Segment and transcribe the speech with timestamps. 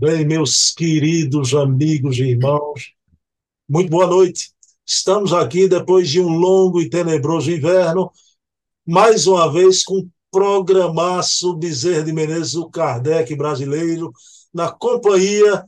[0.00, 2.92] Bem, meus queridos amigos e irmãos,
[3.68, 4.52] muito boa noite.
[4.86, 8.08] Estamos aqui depois de um longo e tenebroso inverno,
[8.86, 14.12] mais uma vez com programaço Bezerra de Menezes, o Kardec brasileiro,
[14.54, 15.64] na companhia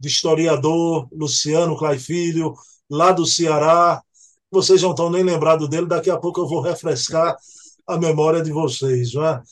[0.00, 2.54] do historiador Luciano Clay Filho,
[2.88, 4.02] lá do Ceará.
[4.50, 7.36] Vocês não estão nem lembrados dele, daqui a pouco eu vou refrescar
[7.86, 9.12] a memória de vocês.
[9.12, 9.42] Não é?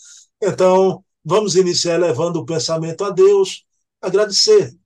[0.43, 3.67] Então, vamos iniciar levando o pensamento a Deus,
[4.05, 4.77] agradecer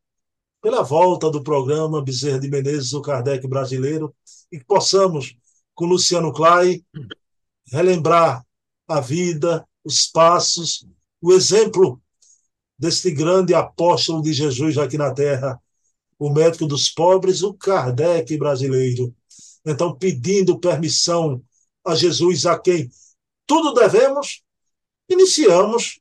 [0.63, 4.15] pela volta do programa Bezerra de Menezes, o Kardec brasileiro,
[4.51, 5.37] e que possamos,
[5.75, 6.85] com Luciano Clay,
[7.71, 8.45] relembrar
[8.87, 10.87] a vida, os passos,
[11.21, 12.01] o exemplo
[12.79, 15.61] deste grande apóstolo de Jesus aqui na Terra,
[16.19, 19.15] o médico dos pobres, o Kardec brasileiro.
[19.65, 21.43] Então, pedindo permissão
[21.85, 22.91] a Jesus, a quem
[23.47, 24.43] tudo devemos,
[25.09, 26.01] iniciamos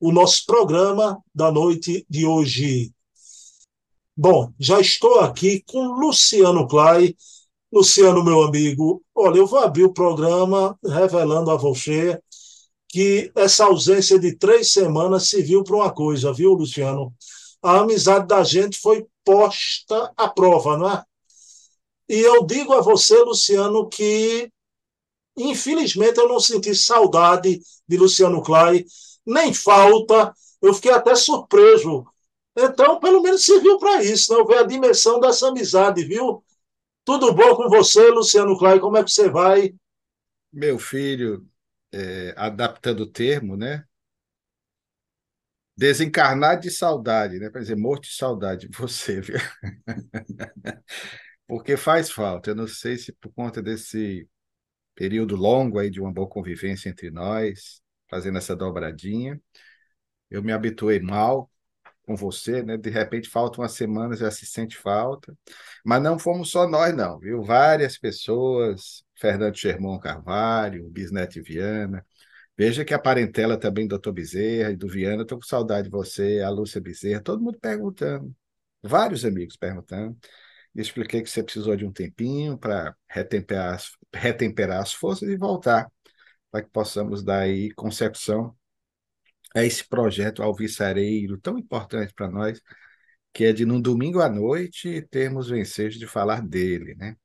[0.00, 2.90] o nosso programa da noite de hoje.
[4.16, 7.16] Bom, já estou aqui com Luciano Clay.
[7.72, 12.20] Luciano, meu amigo, olha, eu vou abrir o programa revelando a você
[12.88, 17.14] que essa ausência de três semanas serviu para uma coisa, viu, Luciano?
[17.62, 21.04] A amizade da gente foi posta à prova, não é?
[22.08, 24.50] E eu digo a você, Luciano, que
[25.36, 28.84] infelizmente eu não senti saudade de Luciano Clay
[29.30, 30.34] nem falta.
[30.60, 32.04] Eu fiquei até surpreso.
[32.56, 34.44] Então, pelo menos serviu para isso, né?
[34.44, 36.44] ver a dimensão dessa amizade, viu?
[37.04, 38.80] Tudo bom com você, Luciano Clay?
[38.80, 39.74] Como é que você vai?
[40.52, 41.46] Meu filho,
[41.92, 43.84] é, adaptando o termo, né?
[45.76, 47.48] Desencarnar de saudade, né?
[47.48, 49.38] Para dizer, morto de saudade de você, viu?
[51.46, 52.50] Porque faz falta.
[52.50, 54.28] Eu não sei se por conta desse
[54.94, 57.80] período longo aí de uma boa convivência entre nós,
[58.10, 59.40] fazendo essa dobradinha.
[60.30, 61.50] Eu me habituei mal
[62.02, 62.76] com você, né?
[62.76, 65.36] De repente falta uma semana, já se sente falta.
[65.84, 67.42] Mas não fomos só nós, não, viu?
[67.42, 72.04] Várias pessoas, Fernando Germão Carvalho, Bisneto Viana.
[72.56, 74.12] Veja que a parentela também do Dr.
[74.12, 78.34] Bezerra e do Viana, estou com saudade de você, a Lúcia Bezerra, todo mundo perguntando.
[78.82, 80.16] Vários amigos perguntando.
[80.74, 83.80] E expliquei que você precisou de um tempinho para retemperar,
[84.14, 85.90] retemperar as forças e voltar
[86.50, 88.56] para que possamos dar aí consecução
[89.54, 92.60] a esse projeto alvissareiro tão importante para nós,
[93.32, 97.16] que é de, num domingo à noite, termos o ensejo de falar dele, né?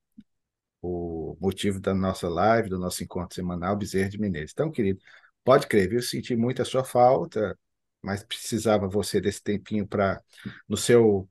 [0.82, 4.52] O motivo da nossa live, do nosso encontro semanal, Bezerra de Menezes.
[4.52, 5.00] Então, querido,
[5.44, 7.58] pode crer, eu senti muito a sua falta,
[8.02, 10.22] mas precisava você desse tempinho para,
[10.68, 11.28] no seu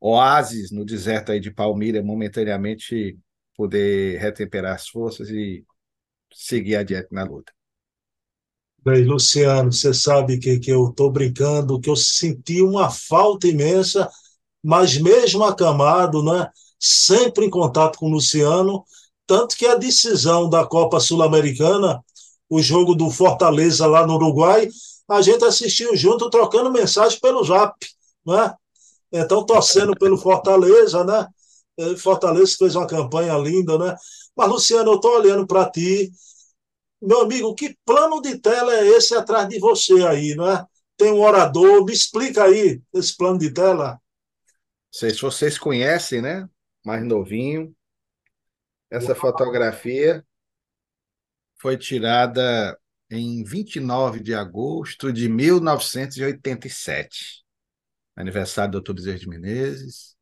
[0.00, 3.18] oásis, no deserto aí de Palmira, momentaneamente
[3.56, 5.64] poder retemperar as forças e
[6.32, 7.52] seguir adiante na luta.
[8.82, 14.10] Bem, Luciano, você sabe que, que eu estou brincando, que eu senti uma falta imensa,
[14.62, 18.84] mas mesmo acamado, né, sempre em contato com o Luciano,
[19.26, 22.02] tanto que a decisão da Copa Sul-Americana,
[22.48, 24.68] o jogo do Fortaleza lá no Uruguai,
[25.08, 27.76] a gente assistiu junto, trocando mensagem pelo Zap,
[28.26, 28.54] né?
[29.12, 31.26] Então, torcendo pelo Fortaleza, né?
[31.98, 33.94] Fortaleza fez uma campanha linda, né?
[34.36, 36.10] Mas, Luciano, eu estou olhando para ti.
[37.00, 40.64] Meu amigo, que plano de tela é esse atrás de você aí, não é?
[40.96, 43.92] Tem um orador, me explica aí esse plano de tela.
[43.92, 44.00] Não
[44.92, 46.48] sei se vocês conhecem, né?
[46.84, 47.74] Mais novinho.
[48.90, 49.20] Essa Uau.
[49.20, 50.24] fotografia
[51.58, 52.78] foi tirada
[53.10, 57.44] em 29 de agosto de 1987.
[58.16, 58.94] Aniversário do Dr.
[58.94, 60.16] Bezerra de Menezes.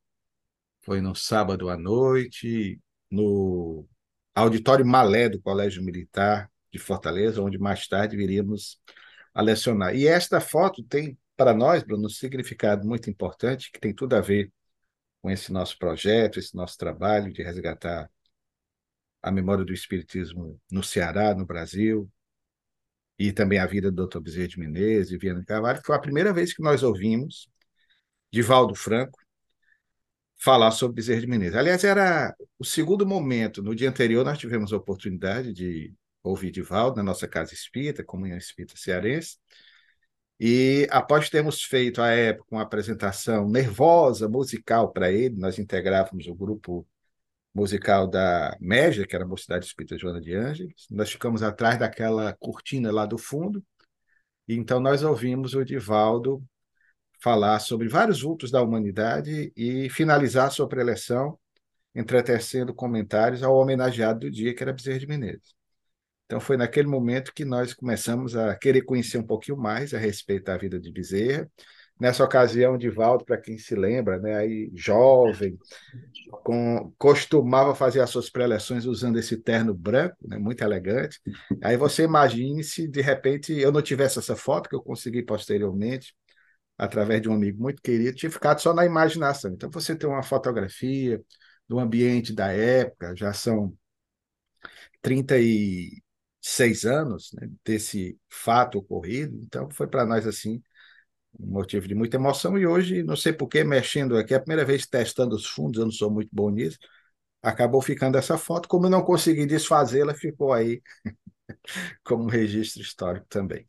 [0.82, 2.80] Foi no sábado à noite,
[3.10, 3.86] no
[4.38, 8.80] Auditório Malé do Colégio Militar de Fortaleza, onde mais tarde viríamos
[9.34, 9.94] a lecionar.
[9.94, 14.20] E esta foto tem, para nós, Bruno, um significado muito importante, que tem tudo a
[14.20, 14.52] ver
[15.22, 18.10] com esse nosso projeto, esse nosso trabalho de resgatar
[19.22, 22.10] a memória do Espiritismo no Ceará, no Brasil,
[23.18, 24.20] e também a vida do Dr.
[24.20, 27.48] Bezerra de Menezes e Viana Carvalho, foi a primeira vez que nós ouvimos
[28.30, 29.18] Divaldo Franco
[30.38, 31.56] falar sobre Bezerra de Menezes.
[31.56, 33.62] Aliás, era o segundo momento.
[33.62, 35.92] No dia anterior, nós tivemos a oportunidade de
[36.22, 39.38] ouvir Divaldo na nossa casa espírita, Comunhão Espírita Cearense.
[40.40, 46.34] E após termos feito, à época, uma apresentação nervosa, musical para ele, nós integrávamos o
[46.34, 46.86] grupo
[47.52, 50.86] musical da Média, que era a Mocidade Espírita Joana de Ângeles.
[50.90, 53.64] Nós ficamos atrás daquela cortina lá do fundo.
[54.46, 56.42] E então nós ouvimos o Divaldo
[57.20, 61.38] falar sobre vários vultos da humanidade e finalizar sua preleção
[61.94, 65.54] entretecendo comentários ao homenageado do dia, que era Bezerra de Menezes.
[66.26, 70.44] Então foi naquele momento que nós começamos a querer conhecer um pouquinho mais a respeito
[70.44, 71.50] da vida de Bezerra,
[72.00, 75.58] Nessa ocasião, Divaldo, para quem se lembra, né, aí jovem,
[76.44, 81.20] com, costumava fazer as suas preleções usando esse terno branco, né, muito elegante.
[81.60, 86.14] Aí você imagine se de repente eu não tivesse essa foto que eu consegui posteriormente
[86.78, 89.52] através de um amigo muito querido, tinha ficado só na imaginação.
[89.52, 91.22] Então você tem uma fotografia
[91.68, 93.76] do ambiente da época, já são
[95.02, 100.62] 36 anos né, desse fato ocorrido, então foi para nós assim
[101.38, 102.58] um motivo de muita emoção.
[102.58, 105.86] E hoje, não sei por que, mexendo aqui, a primeira vez testando os fundos, eu
[105.86, 106.78] não sou muito bom nisso,
[107.42, 108.68] acabou ficando essa foto.
[108.68, 110.82] Como eu não consegui desfazê-la, ficou aí
[112.04, 113.68] como registro histórico também.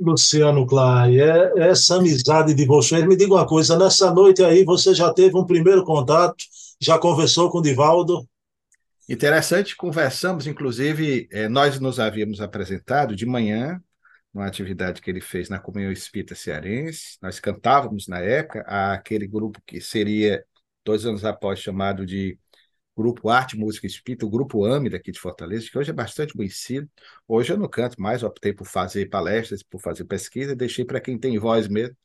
[0.00, 4.94] Luciano Clay, é, essa amizade de vocês, me diga uma coisa, nessa noite aí você
[4.94, 6.44] já teve um primeiro contato,
[6.80, 8.26] já conversou com o Divaldo?
[9.08, 13.80] Interessante, conversamos, inclusive, eh, nós nos havíamos apresentado de manhã
[14.32, 17.18] numa atividade que ele fez na Comunhão Espírita Cearense.
[17.20, 20.44] Nós cantávamos na época aquele grupo que seria,
[20.84, 22.38] dois anos após, chamado de
[22.96, 26.88] Grupo Arte, Música Espírita, o Grupo AME daqui de Fortaleza, que hoje é bastante conhecido.
[27.26, 31.18] Hoje eu não canto mais, optei por fazer palestras, por fazer pesquisa, deixei para quem
[31.18, 31.96] tem voz mesmo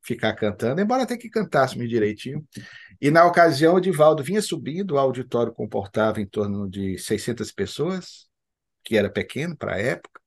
[0.00, 2.46] ficar cantando, embora até que cantássemos direitinho.
[3.00, 8.26] E na ocasião, o Divaldo vinha subindo, o auditório comportava em torno de 600 pessoas,
[8.84, 10.20] que era pequeno para a época,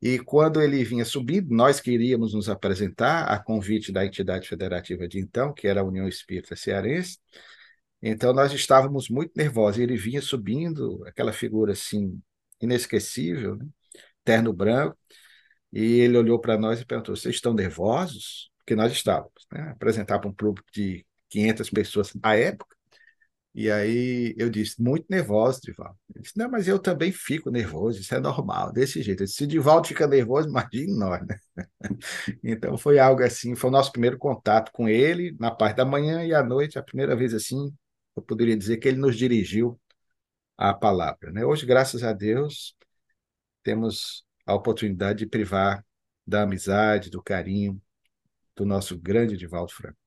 [0.00, 5.18] e quando ele vinha subindo, nós queríamos nos apresentar a convite da entidade federativa de
[5.18, 7.18] então, que era a União Espírita Cearense.
[8.02, 9.80] Então nós estávamos muito nervosos.
[9.80, 12.20] Ele vinha subindo, aquela figura assim
[12.60, 13.66] inesquecível, né?
[14.24, 14.96] terno branco,
[15.72, 19.70] e ele olhou para nós e perguntou: "Vocês estão nervosos?" Porque nós estávamos, né?
[19.70, 22.76] Apresentar para um público de 500 pessoas à época.
[23.54, 25.96] E aí eu disse, muito nervoso, Divaldo.
[26.14, 29.24] Ele disse, não, mas eu também fico nervoso, isso é normal, desse jeito.
[29.24, 31.36] Disse, se o Divaldo fica nervoso, imagine nós, né?
[32.44, 36.22] então foi algo assim, foi o nosso primeiro contato com ele, na parte da manhã
[36.22, 37.72] e à noite, a primeira vez assim,
[38.16, 39.78] eu poderia dizer que ele nos dirigiu
[40.56, 41.30] a palavra.
[41.30, 41.44] Né?
[41.44, 42.74] Hoje, graças a Deus,
[43.62, 45.84] temos a oportunidade de privar
[46.26, 47.80] da amizade, do carinho
[48.56, 49.98] do nosso grande Divaldo Franco.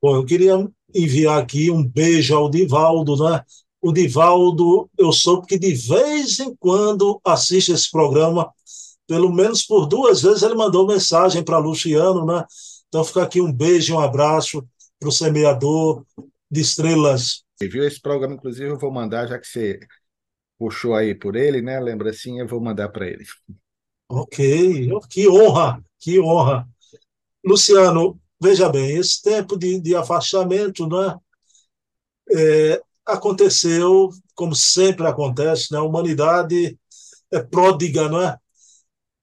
[0.00, 0.54] Bom, eu queria
[0.94, 3.42] enviar aqui um beijo ao Divaldo, né?
[3.80, 8.50] O Divaldo, eu soube que de vez em quando assiste esse programa,
[9.06, 12.44] pelo menos por duas vezes ele mandou mensagem para Luciano, né?
[12.88, 14.64] Então fica aqui um beijo, um abraço
[14.98, 16.04] para o semeador
[16.52, 17.42] de estrelas.
[17.56, 19.80] Você viu esse programa, inclusive, eu vou mandar, já que você
[20.58, 21.80] puxou aí por ele, né?
[21.80, 23.24] Lembra assim, eu vou mandar para ele.
[24.08, 26.68] Ok, que honra, que honra.
[27.44, 31.16] Luciano, Veja bem, esse tempo de, de afastamento né,
[32.34, 36.76] é, aconteceu, como sempre acontece, né, a humanidade
[37.30, 38.36] é pródiga não é,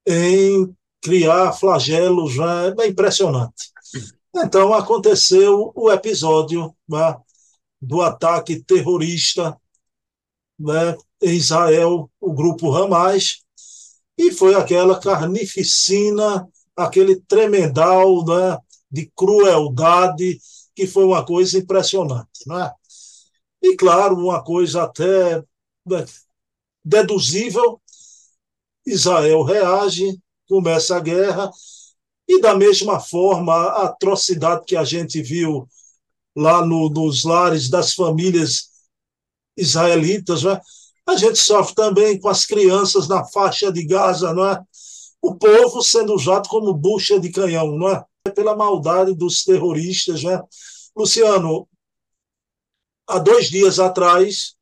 [0.08, 3.74] em criar flagelos, né, é impressionante.
[4.36, 7.18] Então, aconteceu o episódio né,
[7.82, 9.60] do ataque terrorista
[10.58, 13.44] né, em Israel, o grupo Hamas,
[14.18, 18.58] e foi aquela carnificina, aquele tremendal, né,
[18.92, 20.40] de crueldade,
[20.76, 22.46] que foi uma coisa impressionante.
[22.46, 22.74] Não é?
[23.62, 25.40] E, claro, uma coisa até
[25.86, 26.06] né,
[26.84, 27.82] deduzível:
[28.86, 31.52] Israel reage, começa a guerra,
[32.30, 35.68] e, da mesma forma, a atrocidade que a gente viu
[36.36, 38.70] lá no, nos lares das famílias
[39.58, 40.62] israelitas, não é?
[41.08, 44.62] a gente sofre também com as crianças na faixa de Gaza, não é?
[45.20, 48.06] o povo sendo usado como bucha de canhão, não é?
[48.36, 50.40] pela maldade dos terroristas, né?
[50.96, 51.68] Luciano,
[53.08, 54.54] há dois dias atrás,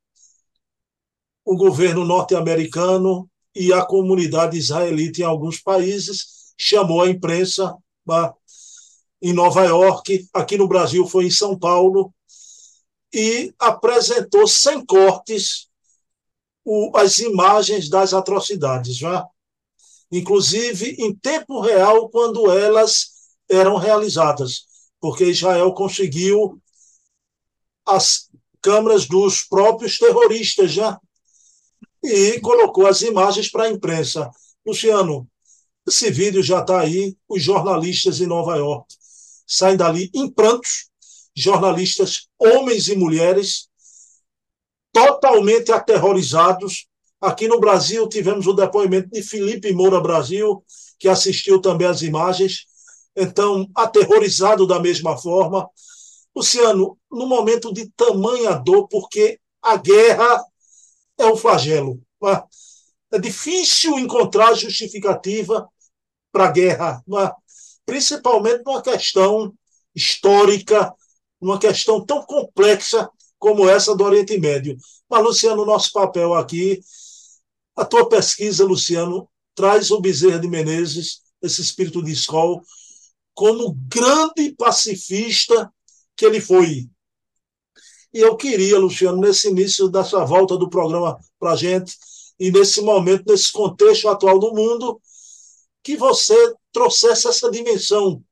[1.44, 7.74] o governo norte-americano e a comunidade israelita em alguns países chamou a imprensa
[8.06, 8.32] né,
[9.22, 12.12] em Nova York, aqui no Brasil foi em São Paulo,
[13.12, 15.68] e apresentou sem cortes
[16.64, 19.24] o, as imagens das atrocidades, né?
[20.12, 23.12] inclusive em tempo real, quando elas
[23.48, 24.66] eram realizadas,
[25.00, 26.60] porque Israel conseguiu
[27.86, 28.28] as
[28.60, 31.00] câmeras dos próprios terroristas já
[32.02, 34.30] e colocou as imagens para a imprensa.
[34.66, 35.26] Luciano,
[35.88, 38.86] esse vídeo já está aí, os jornalistas em Nova York
[39.46, 40.90] saem dali em prantos,
[41.34, 43.68] jornalistas, homens e mulheres,
[44.92, 46.86] totalmente aterrorizados.
[47.18, 50.62] Aqui no Brasil tivemos o depoimento de Felipe Moura Brasil,
[50.98, 52.66] que assistiu também às imagens,
[53.16, 55.68] então aterrorizado da mesma forma.
[56.36, 60.44] Luciano, no momento de tamanha dor, porque a guerra
[61.16, 62.00] é um flagelo.
[62.24, 63.16] É?
[63.16, 65.68] é difícil encontrar justificativa
[66.38, 67.04] para a guerra,
[67.84, 69.52] principalmente numa questão
[69.92, 70.94] histórica,
[71.40, 74.76] numa questão tão complexa como essa do Oriente Médio.
[75.10, 76.80] Mas, Luciano, nosso papel aqui,
[77.76, 82.62] a tua pesquisa, Luciano, traz o Bezerra de Menezes, esse espírito de escola,
[83.34, 85.72] como grande pacifista
[86.16, 86.88] que ele foi.
[88.14, 91.96] E eu queria, Luciano, nesse início dessa volta do programa para a gente,
[92.38, 95.00] e nesse momento, nesse contexto atual do mundo,
[95.88, 96.34] que você
[96.70, 98.22] trouxesse essa dimensão.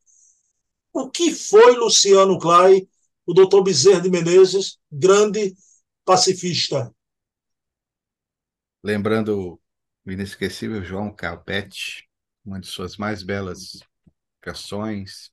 [0.92, 2.86] O que foi Luciano Clay,
[3.24, 5.56] o doutor Bezerra de Menezes, grande
[6.04, 6.94] pacifista?
[8.84, 9.58] Lembrando
[10.04, 12.06] o inesquecível João Calpete,
[12.44, 13.80] uma de suas mais belas
[14.38, 15.32] canções,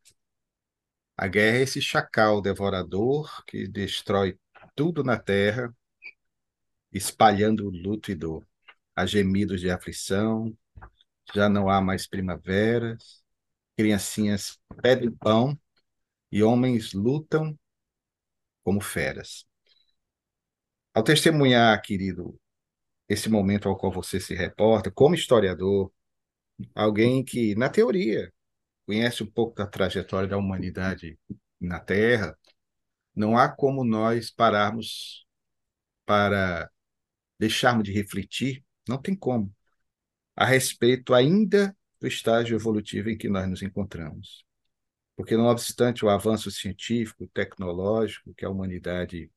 [1.18, 4.40] a guerra é esse chacal devorador que destrói
[4.78, 5.76] tudo na terra,
[6.90, 8.48] espalhando luto e dor.
[8.96, 10.58] Há gemidos de aflição,
[11.34, 13.24] já não há mais primaveras,
[13.78, 15.60] criancinhas pedem pão
[16.32, 17.58] e homens lutam
[18.64, 19.46] como feras.
[20.94, 22.40] Ao testemunhar, querido,
[23.10, 25.92] esse momento ao qual você se reporta, como historiador,
[26.76, 28.34] alguém que, na teoria,
[28.86, 31.20] conhece um pouco da trajetória da humanidade
[31.62, 32.38] na Terra,
[33.16, 35.26] não há como nós pararmos
[36.06, 36.70] para
[37.40, 39.54] deixarmos de refletir, não tem como,
[40.36, 44.46] a respeito ainda do estágio evolutivo em que nós nos encontramos.
[45.16, 49.32] Porque, não obstante o avanço científico, tecnológico que a humanidade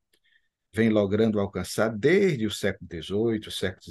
[0.73, 3.81] vem logrando alcançar desde o século XVIII, século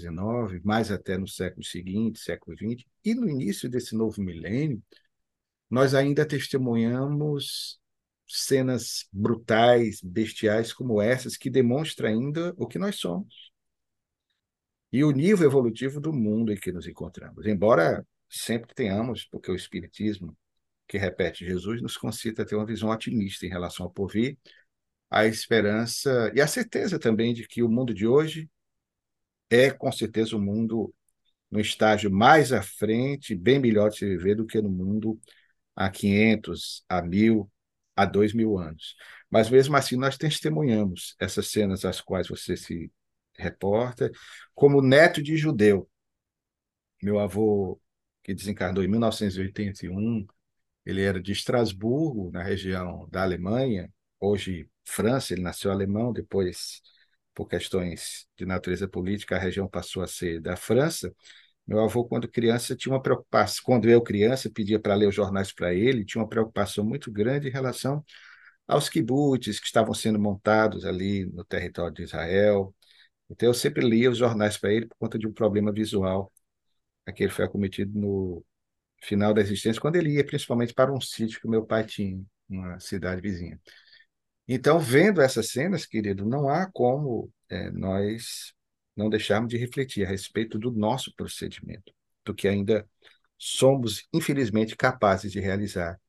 [0.50, 4.82] XIX, mais até no século seguinte, século XX, e no início desse novo milênio,
[5.70, 7.80] nós ainda testemunhamos
[8.26, 13.45] cenas brutais, bestiais como essas, que demonstram ainda o que nós somos.
[14.92, 17.46] E o nível evolutivo do mundo em que nos encontramos.
[17.46, 20.36] Embora sempre tenhamos, porque o Espiritismo,
[20.88, 24.38] que repete Jesus, nos concita ter uma visão otimista em relação ao porvir,
[25.10, 28.48] a esperança e a certeza também de que o mundo de hoje
[29.50, 30.92] é, com certeza, um mundo
[31.50, 35.18] no estágio mais à frente, bem melhor de se viver do que no mundo
[35.74, 37.50] há 500, há mil,
[37.94, 38.96] há dois mil anos.
[39.30, 42.90] Mas mesmo assim, nós testemunhamos essas cenas às quais você se
[43.38, 44.10] reporta,
[44.54, 45.88] como neto de judeu.
[47.02, 47.80] Meu avô,
[48.22, 50.26] que desencarnou em 1981,
[50.84, 56.80] ele era de Estrasburgo, na região da Alemanha, hoje França, ele nasceu alemão, depois,
[57.34, 61.14] por questões de natureza política, a região passou a ser da França.
[61.66, 63.62] Meu avô, quando criança, tinha uma preocupação.
[63.64, 67.48] Quando eu, criança, pedia para ler os jornais para ele, tinha uma preocupação muito grande
[67.48, 68.04] em relação
[68.66, 72.74] aos kibbutz que estavam sendo montados ali no território de Israel.
[73.30, 76.32] Então, eu sempre lia os jornais para ele por conta de um problema visual.
[77.06, 78.44] Aquele foi acometido no
[79.02, 82.78] final da existência, quando ele ia principalmente para um sítio que meu pai tinha, uma
[82.80, 83.60] cidade vizinha.
[84.48, 88.54] Então, vendo essas cenas, querido, não há como é, nós
[88.96, 91.92] não deixarmos de refletir a respeito do nosso procedimento,
[92.24, 92.88] do que ainda
[93.36, 96.00] somos, infelizmente, capazes de realizar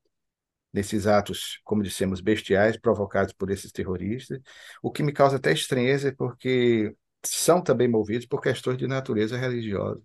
[0.72, 4.40] nesses atos, como dissemos, bestiais provocados por esses terroristas,
[4.82, 6.96] o que me causa até estranheza, porque
[7.30, 10.02] são também movidos por questões de natureza religiosa.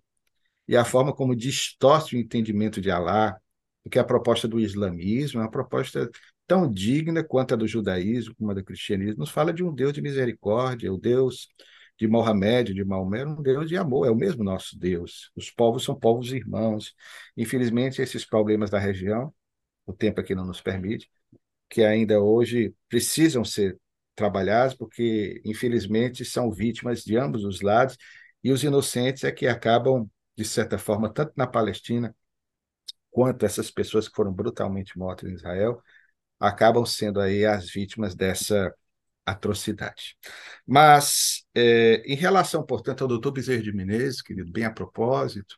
[0.67, 3.37] E a forma como distorce o entendimento de Alá,
[3.83, 6.09] porque a proposta do islamismo é uma proposta
[6.47, 9.93] tão digna quanto a do judaísmo, como a do cristianismo, nos fala de um Deus
[9.93, 11.49] de misericórdia, o Deus
[11.97, 15.31] de Mohamed, de Maomé, um Deus de amor, é o mesmo nosso Deus.
[15.35, 16.93] Os povos são povos irmãos.
[17.37, 19.33] Infelizmente, esses problemas da região,
[19.85, 21.09] o tempo aqui não nos permite,
[21.69, 23.77] que ainda hoje precisam ser
[24.15, 27.97] trabalhados, porque, infelizmente, são vítimas de ambos os lados,
[28.43, 32.15] e os inocentes é que acabam, de certa forma, tanto na Palestina,
[33.11, 35.81] quanto essas pessoas que foram brutalmente mortas em Israel,
[36.39, 38.73] acabam sendo aí as vítimas dessa
[39.25, 40.17] atrocidade.
[40.65, 45.57] Mas, é, em relação, portanto, ao doutor Bezerra de Menezes, querido, bem a propósito,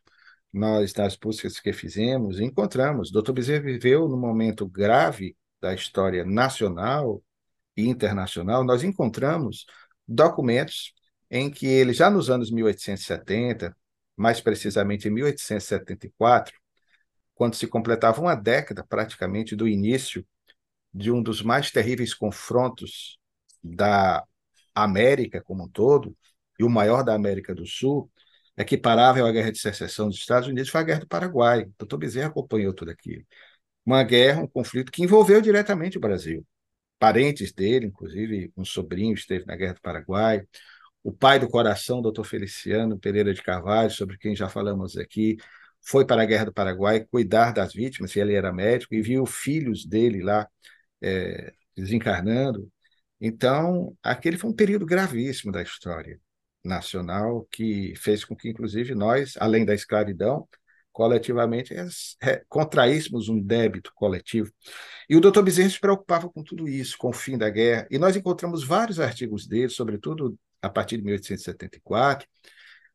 [0.54, 3.12] nós, nas buscas que fizemos, encontramos.
[3.12, 7.22] Doutor Bezerra viveu num momento grave da história nacional
[7.76, 8.64] e internacional.
[8.64, 9.66] Nós encontramos
[10.08, 10.94] documentos
[11.30, 13.76] em que ele, já nos anos 1870,
[14.16, 16.54] mais precisamente em 1874,
[17.34, 20.26] quando se completava uma década praticamente do início
[20.94, 23.20] de um dos mais terríveis confrontos
[23.62, 24.24] da
[24.74, 26.16] América como um todo,
[26.58, 28.10] e o maior da América do Sul,
[28.58, 31.64] equiparável à Guerra de Secessão dos Estados Unidos, foi a Guerra do Paraguai.
[31.64, 33.26] O doutor Bezerra acompanhou tudo aquilo.
[33.86, 36.46] Uma guerra, um conflito que envolveu diretamente o Brasil.
[37.00, 40.44] Parentes dele, inclusive um sobrinho esteve na Guerra do Paraguai.
[41.04, 45.38] O pai do coração, doutor Feliciano Pereira de Carvalho, sobre quem já falamos aqui,
[45.82, 49.86] foi para a Guerra do Paraguai cuidar das vítimas, ele era médico, e viu filhos
[49.86, 50.48] dele lá
[51.02, 52.72] é, desencarnando.
[53.22, 56.20] Então, aquele foi um período gravíssimo da história
[56.64, 60.48] nacional que fez com que, inclusive, nós, além da escravidão,
[60.96, 61.76] coletivamente,
[62.48, 64.50] contraíssemos um débito coletivo.
[65.10, 68.00] E o doutor Bezerra se preocupava com tudo isso, com o fim da guerra, e
[68.00, 72.26] nós encontramos vários artigos dele, sobretudo a partir de 1874,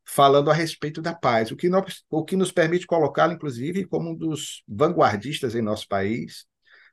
[0.03, 4.09] falando a respeito da paz, o que, nós, o que nos permite colocá-lo, inclusive, como
[4.09, 6.47] um dos vanguardistas em nosso país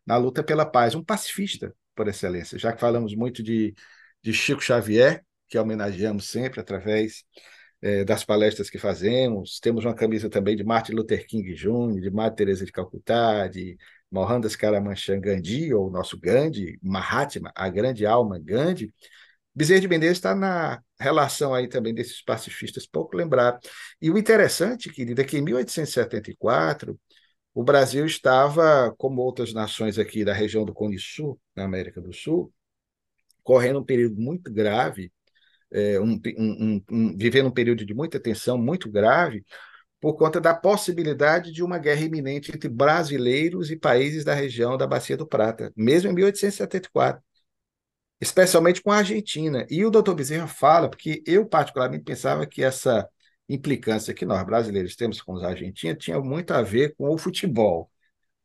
[0.05, 3.75] na luta pela paz, um pacifista por excelência, já que falamos muito de,
[4.23, 7.25] de Chico Xavier, que homenageamos sempre através
[7.81, 9.61] é, das palestras que fazemos.
[9.61, 13.77] Temos uma camisa também de Martin Luther King Jr., de Madre Teresa de Calcutá, de
[14.11, 18.93] Mohandas Karamanchan Gandhi, ou nosso Gandhi, Mahatma, a grande alma Gandhi.
[19.55, 23.59] Bezerra de Menezes está na relação aí também desses pacifistas, pouco lembrar.
[24.01, 26.99] E o interessante, querida, é que em 1874
[27.55, 32.13] o Brasil estava, como outras nações aqui da região do Cone Sul, na América do
[32.13, 32.53] Sul,
[33.43, 35.13] correndo um período muito grave
[35.73, 39.45] é, um, um, um, vivendo um período de muita tensão muito grave
[40.01, 44.87] por conta da possibilidade de uma guerra iminente entre brasileiros e países da região da
[44.87, 47.23] Bacia do Prata, mesmo em 1874,
[48.21, 49.67] especialmente com a Argentina.
[49.71, 53.09] E o doutor Bezerra fala, porque eu particularmente pensava que essa
[53.49, 57.91] implicância que nós brasileiros temos com os argentinos tinha muito a ver com o futebol,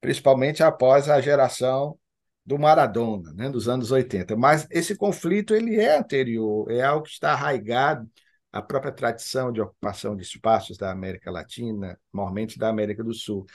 [0.02, 1.98] principalmente após a geração
[2.46, 4.36] do Maradona, né, dos anos 80.
[4.36, 8.10] Mas esse conflito ele é anterior, é algo que está arraigado
[8.52, 13.46] à própria tradição de ocupação de espaços da América Latina, normalmente da América do Sul.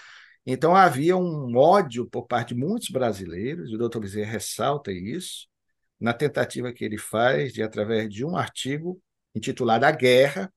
[0.47, 5.47] Então havia um ódio por parte de muitos brasileiros, e o doutor Bezerra ressalta isso,
[6.01, 9.01] na tentativa que ele faz de, através de um artigo
[9.35, 10.53] intitulado A Guerra,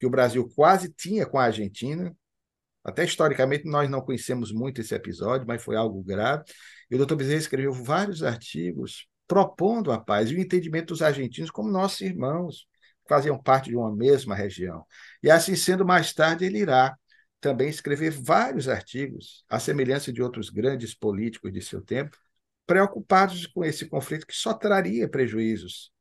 [0.00, 2.14] que o Brasil quase tinha com a Argentina,
[2.84, 6.44] até historicamente nós não conhecemos muito esse episódio, mas foi algo grave.
[6.90, 11.50] E o doutor Bezerra escreveu vários artigos propondo a paz e o entendimento dos argentinos
[11.50, 12.66] como nossos irmãos,
[13.02, 14.84] que faziam parte de uma mesma região.
[15.22, 16.96] E assim sendo, mais tarde ele irá
[17.40, 22.16] também escrever vários artigos, à semelhança de outros grandes políticos de seu tempo,
[22.66, 25.92] preocupados com esse conflito que só traria prejuízos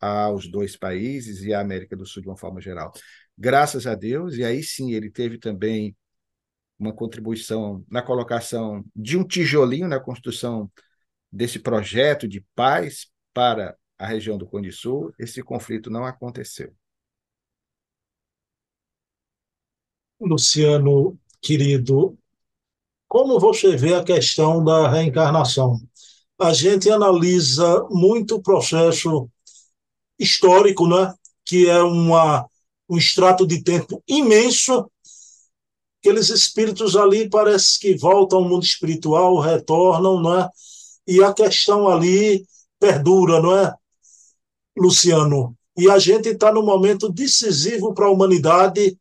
[0.00, 2.92] aos dois países e à América do Sul de uma forma geral.
[3.36, 5.96] Graças a Deus, e aí sim ele teve também
[6.80, 10.70] uma contribuição na colocação de um tijolinho na construção
[11.30, 16.74] desse projeto de paz para a região do Conde Sul, esse conflito não aconteceu.
[20.18, 22.18] Luciano, querido,
[23.06, 25.78] como você vê a questão da reencarnação?
[26.38, 29.28] A gente analisa muito o processo
[30.18, 31.14] histórico, né?
[31.44, 32.46] que é uma,
[32.88, 34.90] um extrato de tempo imenso
[36.00, 40.48] aqueles espíritos ali parece que voltam ao mundo espiritual, retornam, não é?
[41.06, 42.46] E a questão ali
[42.78, 43.74] perdura, não é,
[44.76, 45.56] Luciano?
[45.76, 48.98] E a gente está num momento decisivo para a humanidade.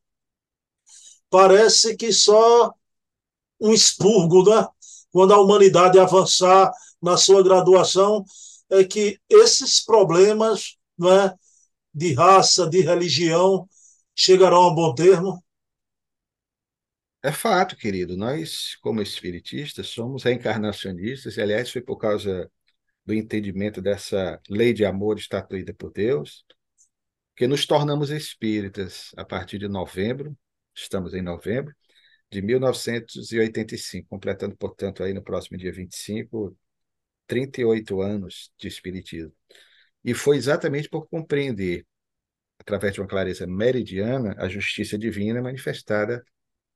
[1.30, 2.74] Parece que só
[3.60, 4.68] um expurgo, né?
[5.12, 8.24] Quando a humanidade avançar na sua graduação,
[8.70, 11.34] é que esses problemas, não é,
[11.94, 13.68] de raça, de religião,
[14.14, 15.44] chegarão a bom termo.
[17.22, 18.16] É fato, querido.
[18.16, 22.50] Nós, como espiritistas, somos reencarnacionistas, e, aliás, foi por causa
[23.06, 26.46] do entendimento dessa lei de amor estatuída por Deus
[27.40, 30.38] que nos tornamos espíritas a partir de novembro,
[30.76, 31.74] estamos em novembro,
[32.30, 36.54] de 1985, completando, portanto, aí no próximo dia 25,
[37.26, 39.34] 38 anos de espiritismo.
[40.04, 41.88] E foi exatamente por compreender,
[42.60, 46.22] através de uma clareza meridiana, a justiça divina manifestada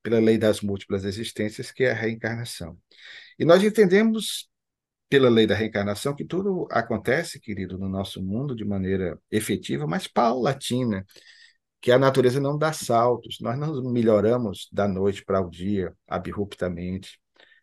[0.04, 2.78] pela lei das múltiplas existências, que é a reencarnação.
[3.40, 4.50] E nós entendemos,
[5.10, 10.08] pela lei da reencarnação, que tudo acontece, querido, no nosso mundo de maneira efetiva, mas
[10.08, 11.06] paulatina,
[11.82, 17.20] que a natureza não dá saltos, nós não melhoramos da noite para o dia, abruptamente.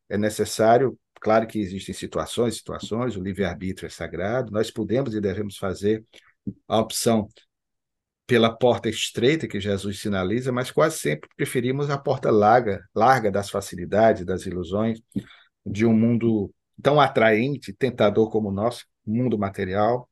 [0.08, 5.56] É necessário, claro que existem situações, situações, o livre-arbítrio é sagrado, nós podemos e devemos
[5.56, 6.04] fazer
[6.66, 7.28] a opção
[8.30, 13.50] pela porta estreita que Jesus sinaliza, mas quase sempre preferimos a porta larga, larga das
[13.50, 15.02] facilidades, das ilusões,
[15.66, 20.08] de um mundo tão atraente, tentador como o nosso, mundo material,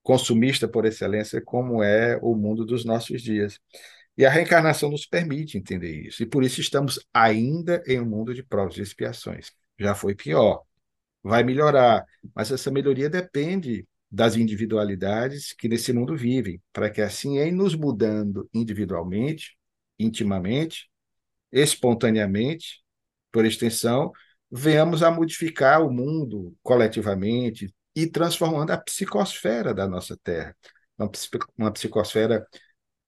[0.00, 3.58] consumista por excelência, como é o mundo dos nossos dias.
[4.16, 6.22] E a reencarnação nos permite entender isso.
[6.22, 9.50] E por isso estamos ainda em um mundo de provas e expiações.
[9.76, 10.62] Já foi pior.
[11.20, 17.38] Vai melhorar, mas essa melhoria depende das individualidades que nesse mundo vivem, para que assim,
[17.38, 19.56] em nos mudando individualmente,
[19.98, 20.88] intimamente,
[21.50, 22.80] espontaneamente,
[23.32, 24.12] por extensão,
[24.50, 30.56] venhamos a modificar o mundo coletivamente e transformando a psicosfera da nossa Terra,
[31.58, 32.46] uma, psicosfera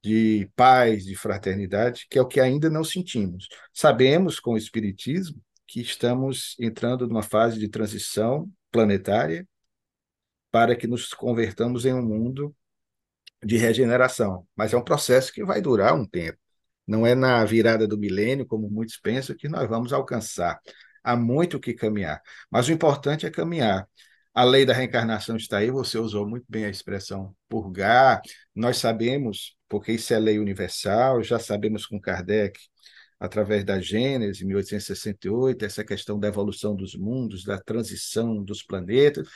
[0.02, 3.46] de paz, de fraternidade, que é o que ainda não sentimos.
[3.72, 9.46] Sabemos com o Espiritismo que estamos entrando numa fase de transição planetária
[10.56, 12.56] para que nos convertamos em um mundo
[13.44, 16.38] de regeneração, mas é um processo que vai durar um tempo.
[16.86, 20.58] Não é na virada do milênio, como muitos pensam, que nós vamos alcançar.
[21.04, 23.86] Há muito que caminhar, mas o importante é caminhar.
[24.32, 28.22] A lei da reencarnação está aí, você usou muito bem a expressão purgar.
[28.54, 32.58] Nós sabemos, porque isso é lei universal, já sabemos com Kardec,
[33.20, 39.28] através da Gênese, 1868, essa questão da evolução dos mundos, da transição dos planetas,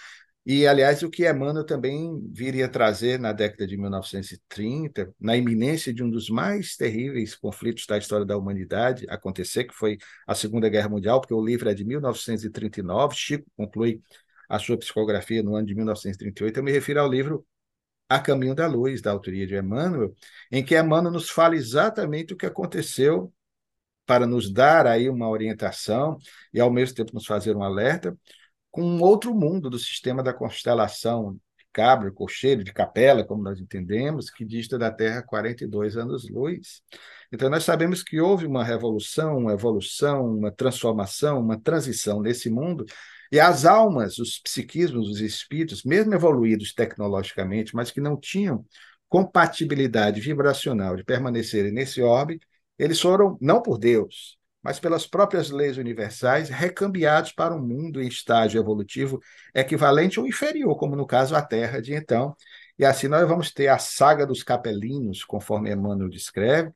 [0.44, 6.02] e, aliás, o que Emmanuel também viria trazer na década de 1930, na iminência de
[6.02, 10.88] um dos mais terríveis conflitos da história da humanidade acontecer, que foi a Segunda Guerra
[10.88, 14.02] Mundial, porque o livro é de 1939, Chico conclui
[14.48, 16.56] a sua psicografia no ano de 1938.
[16.56, 17.46] Eu me refiro ao livro
[18.08, 20.14] A Caminho da Luz, da autoria de Emmanuel,
[20.50, 23.32] em que Emmanuel nos fala exatamente o que aconteceu
[24.06, 26.18] para nos dar aí uma orientação
[26.52, 28.16] e, ao mesmo tempo, nos fazer um alerta
[28.70, 33.60] com um outro mundo do sistema da constelação de Cabra, Cocheiro, de Capela, como nós
[33.60, 36.82] entendemos, que dista da Terra 42 anos-luz.
[37.32, 42.84] Então, nós sabemos que houve uma revolução, uma evolução, uma transformação, uma transição nesse mundo,
[43.32, 48.64] e as almas, os psiquismos, os espíritos, mesmo evoluídos tecnologicamente, mas que não tinham
[49.08, 52.46] compatibilidade vibracional de permanecerem nesse órbito,
[52.78, 58.08] eles foram, não por Deus, mas pelas próprias leis universais, recambiados para um mundo em
[58.08, 59.20] estágio evolutivo
[59.54, 62.34] equivalente ou inferior, como no caso a Terra de então.
[62.78, 66.72] E assim nós vamos ter a saga dos capelinos, conforme Emmanuel descreve,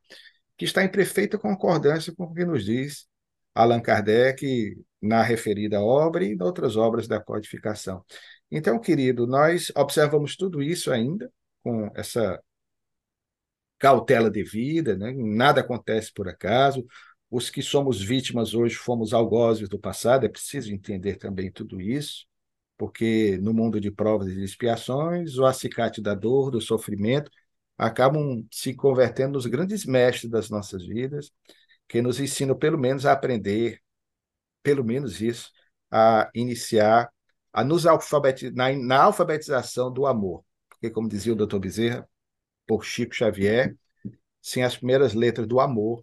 [0.57, 3.07] que está em perfeita concordância com o que nos diz
[3.53, 8.03] Allan Kardec na referida obra e em outras obras da codificação.
[8.51, 11.31] Então, querido, nós observamos tudo isso ainda
[11.63, 12.39] com essa
[13.77, 15.13] cautela devida, né?
[15.15, 16.85] nada acontece por acaso,
[17.35, 22.25] os que somos vítimas hoje fomos algozes do passado, é preciso entender também tudo isso,
[22.77, 27.29] porque no mundo de provas e expiações, o acicate da dor, do sofrimento,
[27.77, 31.29] acabam se convertendo nos grandes mestres das nossas vidas,
[31.89, 33.81] que nos ensinam pelo menos a aprender,
[34.63, 35.51] pelo menos isso,
[35.91, 37.11] a iniciar,
[37.51, 40.45] a nos alfabetizar, na, na alfabetização do amor.
[40.69, 42.07] Porque, como dizia o doutor Bezerra,
[42.65, 43.75] por Chico Xavier,
[44.41, 46.01] sem as primeiras letras do amor,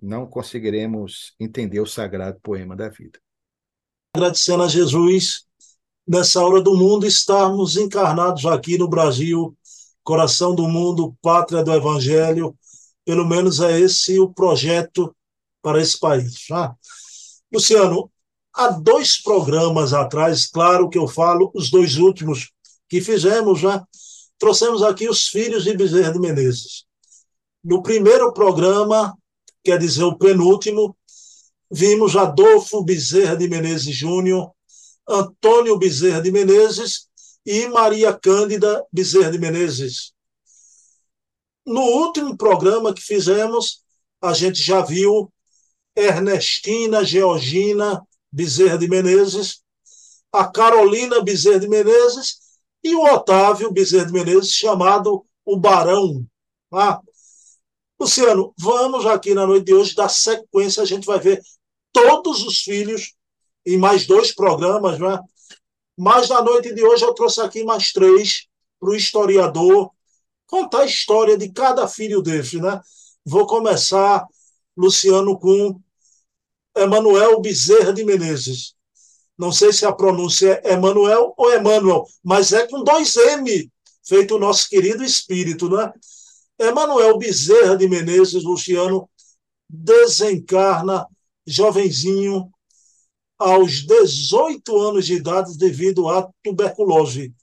[0.00, 3.18] não conseguiremos entender o sagrado poema da vida.
[4.14, 5.44] Agradecendo a Jesus,
[6.06, 9.56] nessa hora do mundo, estarmos encarnados aqui no Brasil,
[10.02, 12.56] coração do mundo, pátria do Evangelho,
[13.04, 15.14] pelo menos é esse o projeto
[15.62, 16.46] para esse país.
[16.46, 16.74] Tá?
[17.52, 18.10] Luciano,
[18.54, 22.52] há dois programas atrás, claro que eu falo, os dois últimos
[22.88, 23.84] que fizemos, já
[24.38, 26.84] trouxemos aqui os filhos de Bezerra de Menezes.
[27.62, 29.16] No primeiro programa,
[29.66, 30.96] quer dizer, o penúltimo,
[31.68, 34.52] vimos Adolfo Bezerra de Menezes Júnior,
[35.08, 37.08] Antônio Bezerra de Menezes
[37.44, 40.12] e Maria Cândida Bezerra de Menezes.
[41.66, 43.82] No último programa que fizemos,
[44.22, 45.32] a gente já viu
[45.96, 49.62] Ernestina Georgina Bezerra de Menezes,
[50.32, 52.36] a Carolina Bezerra de Menezes
[52.84, 56.24] e o Otávio Bezerra de Menezes, chamado o Barão.
[56.72, 57.00] Ah,
[57.98, 61.40] Luciano, vamos aqui na noite de hoje dar sequência, a gente vai ver
[61.92, 63.14] todos os filhos
[63.64, 65.18] em mais dois programas, né?
[65.96, 68.46] Mas na noite de hoje eu trouxe aqui mais três
[68.78, 69.90] para o historiador
[70.46, 72.80] contar a história de cada filho desse, né?
[73.24, 74.26] Vou começar,
[74.76, 75.80] Luciano, com
[76.76, 78.74] Emanuel Bezerra de Menezes.
[79.38, 83.70] Não sei se a pronúncia é Emanuel ou Emanuel, mas é com dois M,
[84.06, 85.90] feito o nosso querido espírito, né?
[86.58, 89.08] Emanuel Bezerra de Menezes, Luciano,
[89.68, 91.06] desencarna
[91.46, 92.50] jovenzinho
[93.38, 97.34] aos 18 anos de idade devido à tuberculose.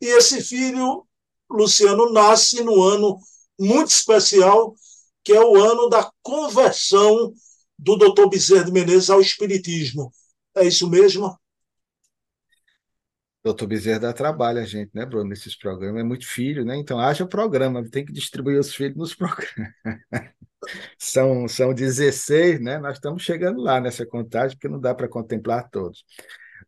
[0.00, 1.06] E esse filho,
[1.50, 3.18] Luciano, nasce no ano
[3.58, 4.74] muito especial,
[5.24, 7.32] que é o ano da conversão
[7.78, 10.12] do doutor Bezerra de Menezes ao Espiritismo.
[10.54, 11.38] É isso mesmo?
[13.42, 16.00] Doutor Bezerra dá trabalho a gente, né, Bruno, nesses programas.
[16.00, 16.76] É muito filho, né?
[16.76, 19.72] Então, haja programa, tem que distribuir os filhos nos programas.
[20.98, 22.78] são, são 16, né?
[22.78, 26.04] Nós estamos chegando lá nessa contagem, porque não dá para contemplar todos.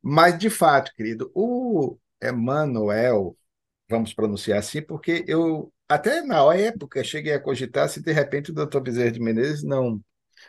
[0.03, 3.37] Mas, de fato, querido, o Emanuel,
[3.89, 8.55] vamos pronunciar assim, porque eu, até na época, cheguei a cogitar se de repente o
[8.55, 10.01] doutor Bezerra de Menezes não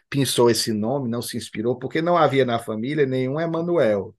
[0.09, 4.15] pensou esse nome, não se inspirou, porque não havia na família nenhum Emanuel.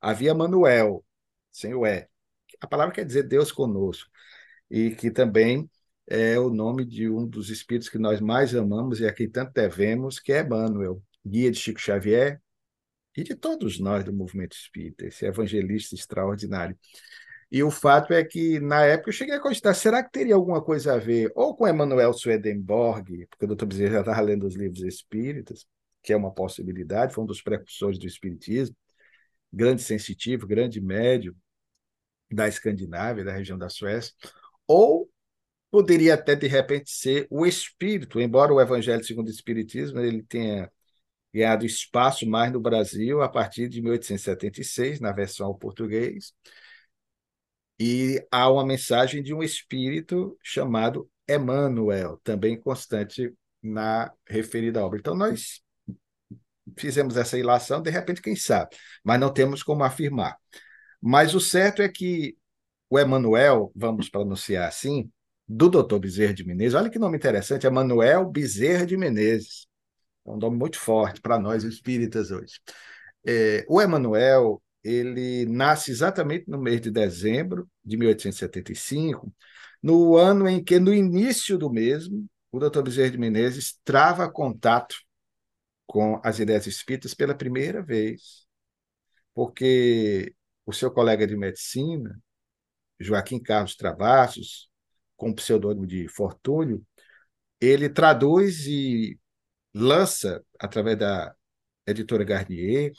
[0.00, 1.04] Havia Manuel,
[1.54, 2.06] sem o E.
[2.60, 4.10] A palavra quer dizer Deus conosco.
[4.70, 5.70] E que também
[6.06, 9.52] é o nome de um dos espíritos que nós mais amamos e a quem tanto
[9.52, 12.40] devemos, que é Emmanuel, guia de Chico Xavier
[13.16, 16.76] e de todos nós do movimento espírita, esse evangelista extraordinário.
[17.50, 20.60] E o fato é que, na época, eu cheguei a cogitar, será que teria alguma
[20.62, 23.66] coisa a ver ou com Emanuel Swedenborg, porque o Dr.
[23.66, 25.66] Bezerra já estava lendo os livros espíritas,
[26.02, 28.76] que é uma possibilidade, foi um dos precursores do espiritismo,
[29.52, 31.36] grande sensitivo, grande médio
[32.34, 34.12] da Escandinávia, da região da Suécia,
[34.66, 35.10] ou
[35.70, 40.70] poderia até, de repente, ser o espírito, embora o Evangelho segundo o Espiritismo ele tenha
[41.32, 46.32] ganhado espaço mais no Brasil a partir de 1876, na versão ao português,
[47.78, 54.98] e há uma mensagem de um espírito chamado Emmanuel, também constante na referida obra.
[54.98, 55.60] Então, nós
[56.78, 60.36] fizemos essa ilação, de repente, quem sabe, mas não temos como afirmar.
[61.06, 62.34] Mas o certo é que
[62.88, 65.10] o Emmanuel, vamos pronunciar assim,
[65.46, 65.98] do Dr.
[65.98, 69.66] Bezerra de Menezes, olha que nome interessante, Emmanuel Bezerra de Menezes.
[70.26, 72.58] É um nome muito forte para nós espíritas hoje.
[73.26, 79.30] É, o Emmanuel ele nasce exatamente no mês de dezembro de 1875,
[79.82, 82.82] no ano em que, no início do mesmo, o Dr.
[82.82, 84.96] Bezerra de Menezes trava contato
[85.86, 88.46] com as ideias espíritas pela primeira vez,
[89.34, 90.34] porque
[90.66, 92.18] o seu colega de medicina,
[92.98, 94.68] Joaquim Carlos Travassos,
[95.16, 96.84] com o pseudônimo de Fortúnio,
[97.60, 99.18] ele traduz e
[99.72, 101.34] lança, através da
[101.86, 102.92] editora Garnier,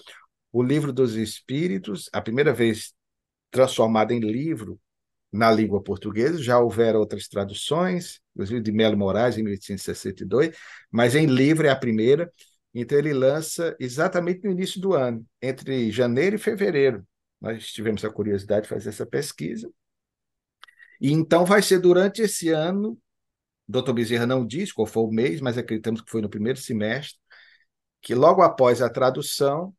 [0.52, 2.94] o Livro dos Espíritos, a primeira vez
[3.52, 4.80] transformado em livro
[5.32, 10.56] na língua portuguesa, já houveram outras traduções, inclusive de Melo Moraes, em 1862,
[10.90, 12.32] mas em livro é a primeira,
[12.74, 17.06] então ele lança exatamente no início do ano, entre janeiro e fevereiro.
[17.40, 19.70] Nós tivemos a curiosidade de fazer essa pesquisa.
[21.00, 22.98] E então vai ser durante esse ano,
[23.68, 23.94] Dr.
[23.94, 27.20] Bezerra não diz qual foi o mês, mas acreditamos que foi no primeiro semestre,
[28.02, 29.76] que logo após a tradução,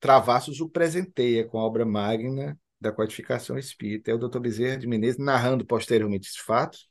[0.00, 4.10] Travassos o presenteia com a obra magna da codificação espírita.
[4.10, 4.38] É o Dr.
[4.38, 6.88] Bezerra de Menezes narrando posteriormente esses fatos,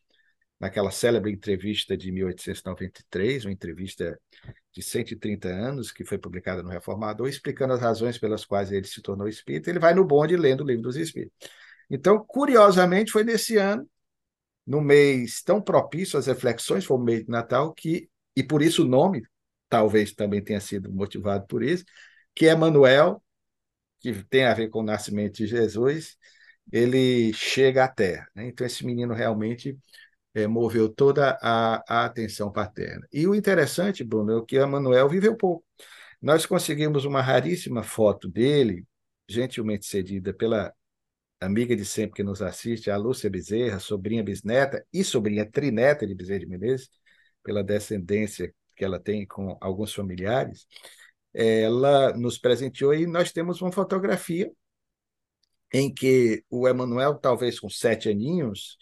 [0.60, 4.20] naquela célebre entrevista de 1893, uma entrevista
[4.74, 9.02] de 130 anos, que foi publicada no Reformador, explicando as razões pelas quais ele se
[9.02, 9.70] tornou espírita.
[9.70, 11.36] Ele vai no bonde lendo o livro dos Espíritos.
[11.89, 13.88] Então, curiosamente, foi nesse ano,
[14.65, 18.84] no mês tão propício às reflexões, foi o mês de Natal, que, e por isso
[18.84, 19.24] o nome,
[19.70, 21.86] talvez também tenha sido motivado por isso,
[22.36, 23.24] que é Manuel,
[24.00, 26.17] que tem a ver com o nascimento de Jesus,
[26.72, 28.28] ele chega à Terra.
[28.36, 28.48] Né?
[28.48, 29.78] Então, esse menino realmente
[30.38, 33.08] é, moveu toda a, a, atenção paterna.
[33.12, 35.65] E o interessante, Bruno, é que Manuel viveu pouco.
[36.21, 38.86] Nós conseguimos uma raríssima foto dele,
[39.28, 40.73] gentilmente cedida pela
[41.39, 46.15] amiga de sempre que nos assiste, a Lúcia Bezerra, sobrinha bisneta e sobrinha trineta de
[46.15, 46.89] Bezerra de Menezes,
[47.43, 50.67] pela descendência que ela tem com alguns familiares
[51.34, 54.52] ela nos presenteou e nós temos uma fotografia
[55.73, 58.78] em que o Emanuel, talvez com sete aninhos,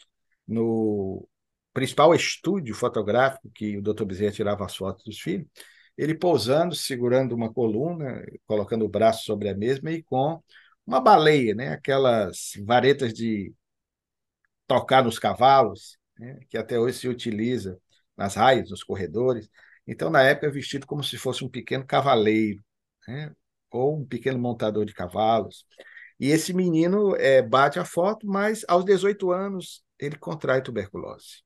[0.47, 1.27] no
[1.75, 4.05] principal estúdio fotográfico que o Dr.
[4.05, 5.45] Bezerra tirava as fotos dos filhos,
[5.97, 10.41] ele pousando, segurando uma coluna, colocando o braço sobre a mesma e com
[10.87, 11.73] uma baleia, né?
[11.73, 13.53] aquelas varetas de
[14.65, 16.39] tocar nos cavalos, né?
[16.49, 17.77] que até hoje se utiliza
[18.15, 19.49] nas raias, nos corredores.
[19.85, 22.63] Então, na época, vestido como se fosse um pequeno cavaleiro,
[23.05, 23.33] né?
[23.69, 25.65] ou um pequeno montador de cavalos.
[26.17, 31.43] E esse menino é, bate a foto, mas aos 18 anos ele contrai tuberculose.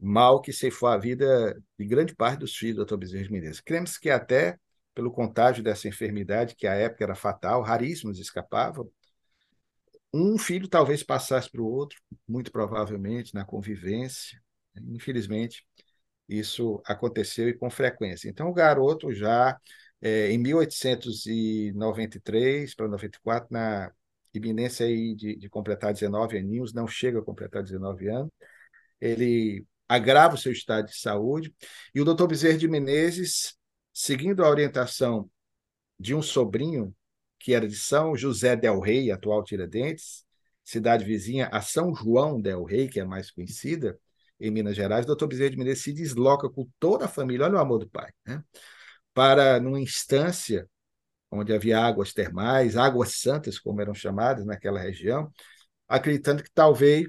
[0.00, 2.96] Mal que ceifou a vida de grande parte dos filhos do Dr.
[2.96, 3.60] Bezerra de Menezes.
[3.60, 4.58] Cremos que até
[4.94, 8.90] pelo contágio dessa enfermidade, que à época era fatal, raríssimos escapavam,
[10.12, 14.40] um filho talvez passasse para o outro, muito provavelmente na convivência.
[14.88, 15.66] Infelizmente,
[16.28, 18.28] isso aconteceu e com frequência.
[18.28, 19.56] Então, o garoto já
[20.00, 23.92] é, em 1893 para 94, na
[24.34, 28.30] iminência aí de, de completar 19 aninhos, não chega a completar 19 anos,
[29.00, 31.54] ele agrava o seu estado de saúde,
[31.94, 33.56] e o doutor Bezerra de Menezes,
[33.92, 35.30] seguindo a orientação
[35.98, 36.94] de um sobrinho,
[37.38, 40.24] que era de São José del Rei, atual Tiradentes,
[40.64, 43.98] cidade vizinha a São João del Rei, que é mais conhecida,
[44.40, 47.56] em Minas Gerais, o doutor Bezerra de Menezes se desloca com toda a família, olha
[47.56, 48.42] o amor do pai, né?
[49.12, 50.68] para, numa instância
[51.30, 55.30] onde havia águas termais, águas santas, como eram chamadas naquela região,
[55.88, 57.08] acreditando que talvez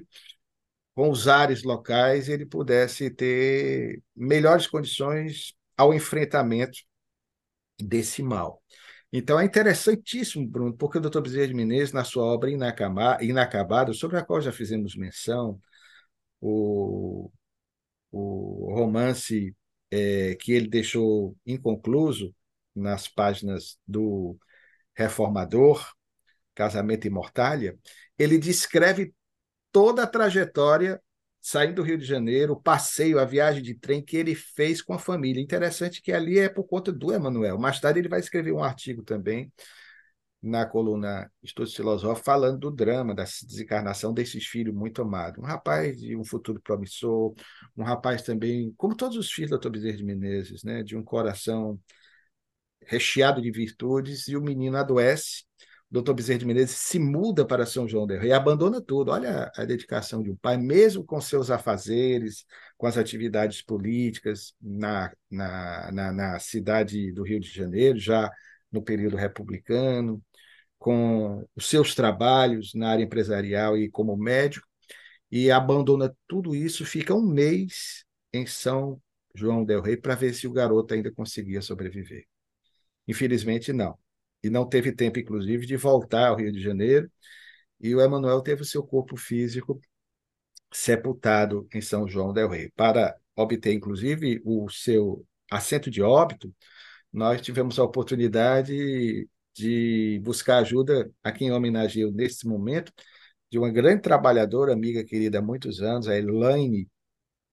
[1.00, 6.78] com os ares locais ele pudesse ter melhores condições ao enfrentamento
[7.80, 8.62] desse mal.
[9.10, 11.22] Então é interessantíssimo, Bruno, porque o Dr.
[11.22, 15.58] Bezerra de Menezes, na sua obra Inacabado, sobre a qual já fizemos menção,
[16.38, 17.30] o,
[18.12, 19.56] o romance
[19.90, 22.34] é, que ele deixou inconcluso
[22.74, 24.38] nas páginas do
[24.94, 25.94] Reformador,
[26.54, 27.78] Casamento e Mortalha,
[28.18, 29.14] ele descreve
[29.72, 31.00] toda a trajetória
[31.40, 34.92] saindo do Rio de Janeiro, o passeio, a viagem de trem que ele fez com
[34.92, 35.42] a família.
[35.42, 37.58] Interessante que ali é por conta do Emanuel.
[37.58, 39.50] Mais tarde ele vai escrever um artigo também
[40.42, 45.38] na coluna Estudos Filosóficos falando do drama, da desencarnação desses filhos muito amados.
[45.38, 47.34] Um rapaz de um futuro promissor,
[47.76, 49.70] um rapaz também, como todos os filhos da.
[49.70, 51.78] Bezerra de Menezes, né, de um coração
[52.86, 55.44] recheado de virtudes, e o menino adoece
[55.90, 56.12] Dr.
[56.14, 59.10] Bezerra de Menezes se muda para São João del Rei, abandona tudo.
[59.10, 62.44] Olha a dedicação de um pai, mesmo com seus afazeres,
[62.76, 68.30] com as atividades políticas na, na, na, na cidade do Rio de Janeiro, já
[68.70, 70.22] no período republicano,
[70.78, 74.66] com os seus trabalhos na área empresarial e como médico,
[75.30, 79.00] e abandona tudo isso, fica um mês em São
[79.34, 82.24] João del Rei para ver se o garoto ainda conseguia sobreviver.
[83.08, 83.98] Infelizmente, não
[84.42, 87.10] e não teve tempo, inclusive, de voltar ao Rio de Janeiro.
[87.80, 89.80] E o Emanuel teve o seu corpo físico
[90.72, 92.70] sepultado em São João del Rei.
[92.76, 96.54] Para obter, inclusive, o seu assento de óbito,
[97.12, 102.92] nós tivemos a oportunidade de buscar ajuda a quem homenageou nesse momento,
[103.50, 106.88] de uma grande trabalhadora, amiga querida há muitos anos, a Elaine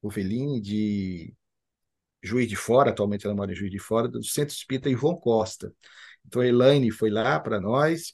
[0.01, 1.33] Uvelini, de
[2.21, 5.73] Juiz de Fora, atualmente ela mora em Juiz de Fora, do Centro Espírita Ivon Costa.
[6.27, 8.13] Então, Elaine foi lá para nós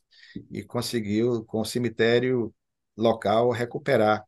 [0.52, 2.54] e conseguiu, com o cemitério
[2.96, 4.24] local, recuperar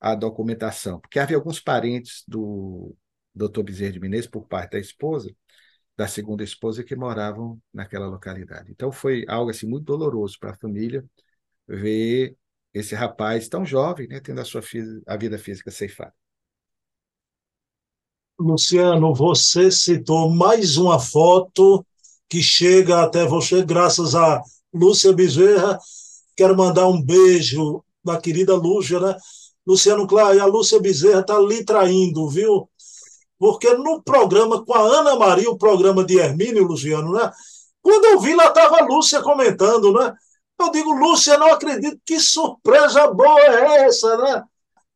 [0.00, 1.00] a documentação.
[1.00, 2.94] Porque havia alguns parentes do
[3.34, 3.62] Dr.
[3.62, 5.34] Bezerra de Menezes, por parte da esposa,
[5.96, 8.70] da segunda esposa, que moravam naquela localidade.
[8.70, 11.04] Então, foi algo assim, muito doloroso para a família
[11.66, 12.36] ver
[12.72, 14.62] esse rapaz tão jovem, né, tendo a sua
[15.06, 16.14] a vida física ceifada.
[18.38, 21.84] Luciano, você citou mais uma foto
[22.28, 25.78] que chega até você, graças a Lúcia Bezerra.
[26.36, 29.16] Quero mandar um beijo da querida Lúcia, né?
[29.66, 32.68] Luciano Clay, a Lúcia Bezerra está lhe traindo, viu?
[33.38, 37.30] Porque no programa com a Ana Maria, o programa de Hermínio Luciano, né?
[37.82, 40.12] Quando eu vi, lá estava a Lúcia comentando, né?
[40.58, 44.42] Eu digo, Lúcia, não acredito, que surpresa boa é essa, né?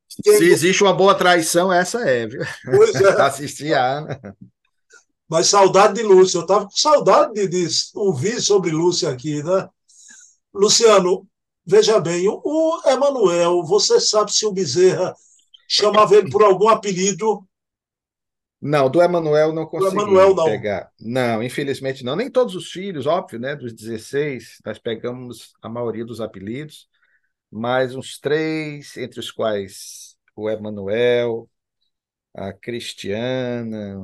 [0.09, 2.43] Se existe uma boa traição, essa é, viu?
[2.65, 3.09] Pois é.
[3.23, 4.37] Assistir a Ana.
[5.31, 9.69] Mas saudade de Lúcia, eu estava com saudade de, de, ouvir sobre Lúcia aqui, né?
[10.53, 11.25] Luciano,
[11.65, 15.15] veja bem, o Emanuel, você sabe se o Bezerra
[15.69, 17.47] chamava ele por algum apelido?
[18.61, 20.45] Não, do Emanuel não consegui Emanuel, não.
[20.45, 20.91] pegar.
[21.01, 22.17] Não, infelizmente não.
[22.17, 23.55] Nem todos os filhos, óbvio, né?
[23.55, 26.89] Dos 16, nós pegamos a maioria dos apelidos,
[27.49, 31.49] mas uns três, entre os quais o Emanuel,
[32.35, 33.99] a Cristiana,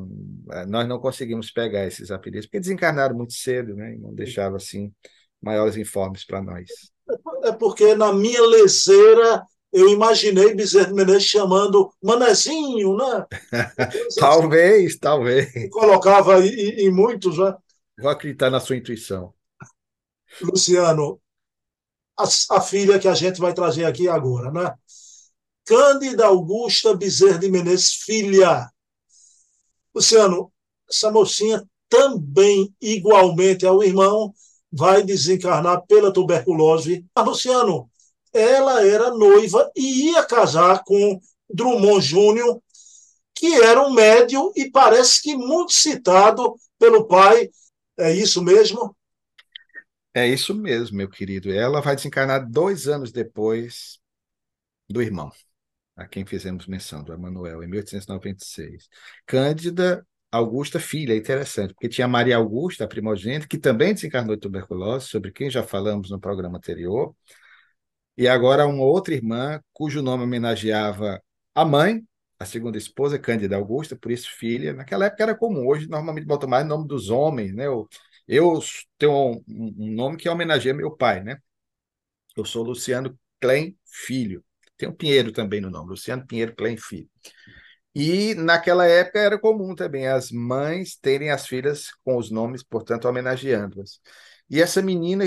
[0.68, 3.94] nós não conseguimos pegar esses apelidos, porque desencarnaram muito cedo, né?
[3.94, 4.92] E não deixavam, assim,
[5.40, 6.68] maiores informes para nós.
[7.44, 13.26] É porque na minha lezeira eu imaginei Bezerra Menezes chamando Manezinho, né?
[14.18, 15.70] talvez, talvez.
[15.70, 17.54] Colocava em, em muitos, né?
[17.98, 19.32] Vou acreditar na sua intuição.
[20.40, 21.20] Luciano,
[22.18, 22.24] a,
[22.56, 24.74] a filha que a gente vai trazer aqui agora, né?
[25.66, 28.70] Cândida Augusta Bezerra de Menezes, filha.
[29.92, 30.52] Luciano,
[30.88, 34.32] essa mocinha também, igualmente ao irmão,
[34.70, 37.04] vai desencarnar pela tuberculose.
[37.12, 37.90] Mas, Luciano,
[38.32, 41.20] ela era noiva e ia casar com
[41.52, 42.62] Drummond Júnior,
[43.34, 47.50] que era um médium e parece que muito citado pelo pai.
[47.98, 48.96] É isso mesmo?
[50.14, 51.50] É isso mesmo, meu querido.
[51.50, 53.98] Ela vai desencarnar dois anos depois
[54.88, 55.32] do irmão
[55.96, 58.88] a quem fizemos menção, do Emanuel, em 1896.
[59.26, 64.40] Cândida Augusta Filha, é interessante, porque tinha Maria Augusta, a primogênita, que também desencarnou de
[64.42, 67.14] tuberculose, sobre quem já falamos no programa anterior,
[68.16, 71.22] e agora uma outra irmã, cujo nome homenageava
[71.54, 72.02] a mãe,
[72.38, 74.72] a segunda esposa, Cândida Augusta, por isso filha.
[74.72, 77.66] Naquela época era comum, hoje normalmente botam mais o nome dos homens, né?
[77.66, 77.88] Eu,
[78.28, 78.60] eu
[78.98, 79.44] tenho um,
[79.78, 81.38] um nome que homenageia meu pai, né?
[82.36, 84.44] Eu sou Luciano Klein Filho.
[84.76, 86.76] Tem o Pinheiro também no nome, Luciano Pinheiro Klein.
[87.94, 93.06] E naquela época era comum também as mães terem as filhas com os nomes, portanto,
[93.06, 94.00] homenageando-as.
[94.50, 95.24] E essa menina,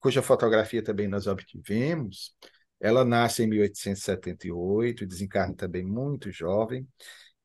[0.00, 2.34] cuja fotografia também nós obtivemos,
[2.80, 6.86] ela nasce em 1878, desencarna também muito jovem,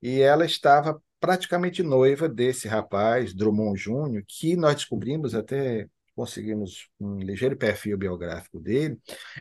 [0.01, 5.87] e ela estava praticamente noiva desse rapaz, Drummond Júnior, que nós descobrimos até
[6.21, 8.95] conseguimos um ligeiro perfil biográfico dele,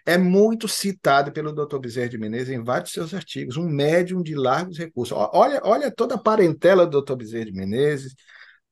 [0.07, 1.79] é muito citado pelo Dr.
[1.79, 5.15] Bezerra de Menezes em vários seus artigos, um médium de largos recursos.
[5.35, 7.17] Olha, olha toda a parentela do Dr.
[7.17, 8.15] Bezerra de Menezes,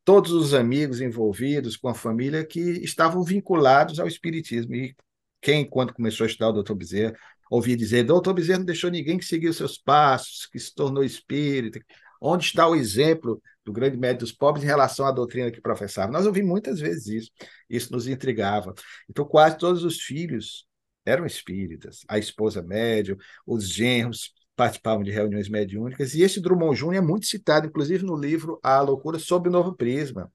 [0.07, 4.75] todos os amigos envolvidos com a família que estavam vinculados ao espiritismo.
[4.75, 4.97] E
[5.43, 6.73] quem, quando começou a estudar o Dr.
[6.73, 7.15] Bezerra,
[7.51, 8.33] ouvia dizer: Dr.
[8.33, 11.79] Bezerra não deixou ninguém que seguiu seus passos, que se tornou espírita.
[12.21, 16.13] Onde está o exemplo do grande médico dos pobres em relação à doutrina que professava?
[16.13, 17.31] Nós ouvimos muitas vezes isso.
[17.69, 18.75] Isso nos intrigava.
[19.09, 20.67] Então, quase todos os filhos
[21.05, 22.05] eram espíritas.
[22.09, 23.17] A esposa médium,
[23.47, 26.15] os genros participavam de reuniões mediúnicas.
[26.15, 29.75] E esse Drummond Júnior é muito citado, inclusive no livro A Loucura sob o Novo
[29.75, 30.31] Prisma,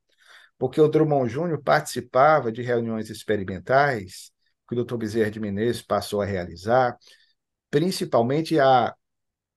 [0.57, 4.31] porque o Drummond Júnior participava de reuniões experimentais
[4.67, 4.95] que o Dr.
[4.95, 6.97] Bezerra de Menezes passou a realizar,
[7.69, 8.95] principalmente a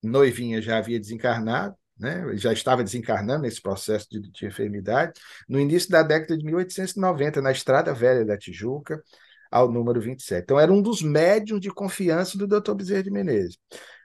[0.02, 2.36] noivinha já havia desencarnado, né?
[2.36, 5.18] já estava desencarnando nesse processo de, de, enfermidade,
[5.48, 9.02] no início da década de 1890, na Estrada Velha da Tijuca,
[9.50, 10.42] ao número 27.
[10.42, 12.74] Então, era um dos médiums de confiança do Dr.
[12.74, 13.58] Bezerra de Menezes.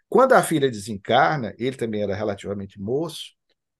[0.08, 3.34] Quando a filha desencarna, ele também era relativamente moço,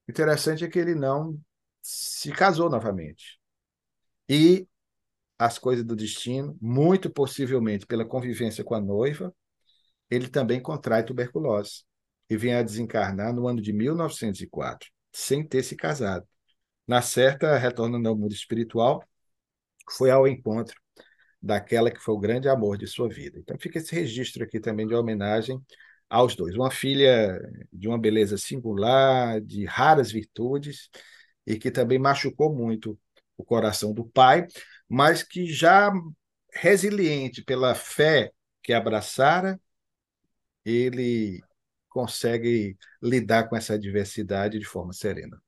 [0.08, 1.38] interessante é que ele não
[1.80, 3.38] se casou novamente.
[4.28, 4.66] E
[5.38, 9.34] as coisas do destino, muito possivelmente pela convivência com a noiva,
[10.10, 11.84] ele também contrai tuberculose
[12.32, 16.26] e vem a desencarnar no ano de 1904, sem ter se casado.
[16.86, 19.04] Na certa, retornando ao mundo espiritual,
[19.90, 20.74] foi ao encontro
[21.42, 23.38] daquela que foi o grande amor de sua vida.
[23.38, 25.60] Então fica esse registro aqui também de homenagem
[26.08, 26.54] aos dois.
[26.54, 27.38] Uma filha
[27.70, 30.88] de uma beleza singular, de raras virtudes,
[31.46, 32.98] e que também machucou muito
[33.36, 34.46] o coração do pai,
[34.88, 35.92] mas que já
[36.54, 39.60] resiliente pela fé que abraçara,
[40.64, 41.42] ele
[41.92, 45.40] consegue lidar com essa adversidade de forma serena.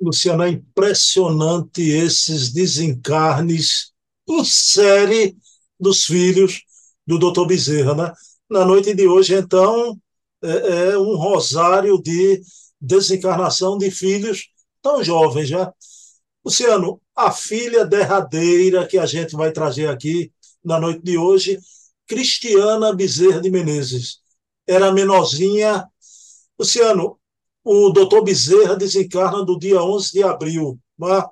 [0.00, 3.92] Luciano, é impressionante esses desencarnes
[4.28, 5.36] em série
[5.78, 6.62] dos filhos
[7.06, 8.12] do doutor Bezerra, né?
[8.50, 10.00] Na noite de hoje, então,
[10.42, 12.42] é, é um rosário de
[12.80, 14.48] desencarnação de filhos
[14.82, 15.66] tão jovens já.
[15.66, 15.72] Né?
[16.44, 20.32] Luciano, a filha derradeira que a gente vai trazer aqui
[20.64, 21.58] na noite de hoje
[22.06, 24.20] Cristiana Bezerra de Menezes.
[24.66, 25.86] Era menorzinha.
[26.58, 27.18] Luciano,
[27.64, 30.78] o doutor Bezerra desencarna do dia 11 de abril.
[30.98, 31.24] Né?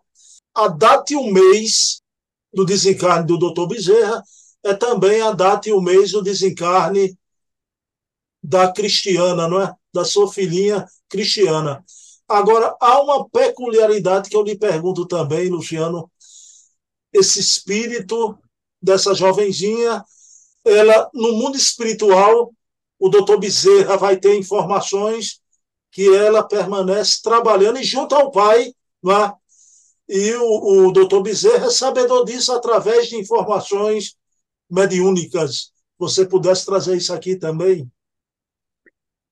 [0.54, 2.00] A data e o mês
[2.52, 4.22] do desencarne do doutor Bezerra
[4.62, 7.16] é também a data e o mês do desencarne
[8.42, 9.74] da Cristiana, não é?
[9.92, 11.84] Da sua filhinha Cristiana.
[12.28, 16.10] Agora, há uma peculiaridade que eu lhe pergunto também, Luciano.
[17.12, 18.38] Esse espírito
[18.80, 20.04] dessa jovenzinha
[20.64, 22.52] ela no mundo espiritual,
[22.98, 25.40] o doutor Bezerra vai ter informações
[25.90, 29.40] que ela permanece trabalhando e junto ao pai, é?
[30.08, 34.16] e o, o doutor Bezerra é sabedor disso através de informações
[34.68, 35.72] mediúnicas.
[35.98, 37.90] Você pudesse trazer isso aqui também?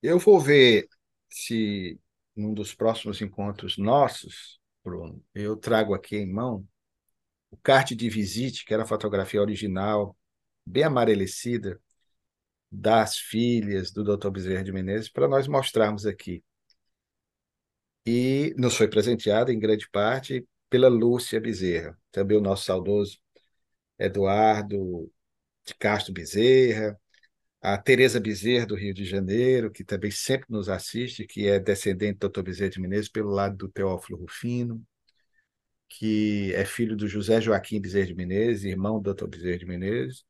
[0.03, 0.89] Eu vou ver
[1.31, 1.99] se
[2.35, 6.65] num dos próximos encontros nossos, Bruno, eu trago aqui em mão
[7.51, 10.17] o carte de visite, que era a fotografia original
[10.69, 11.81] bem amarelecida
[12.71, 14.31] das filhas do Dr.
[14.31, 16.45] Bezerra de Menezes para nós mostrarmos aqui.
[18.07, 23.19] E nos foi presenteada, em grande parte, pela Lúcia Bezerra, também o nosso saudoso
[23.99, 25.11] Eduardo
[25.67, 26.99] de Castro Bezerra,
[27.61, 32.19] a Tereza Bezerra, do Rio de Janeiro, que também sempre nos assiste, que é descendente
[32.19, 32.43] do Dr.
[32.43, 34.85] Bezerra de Menezes pelo lado do Teófilo Rufino,
[35.89, 39.27] que é filho do José Joaquim Bezerra de Menezes, irmão do Dr.
[39.27, 40.25] Bezerra de Menezes,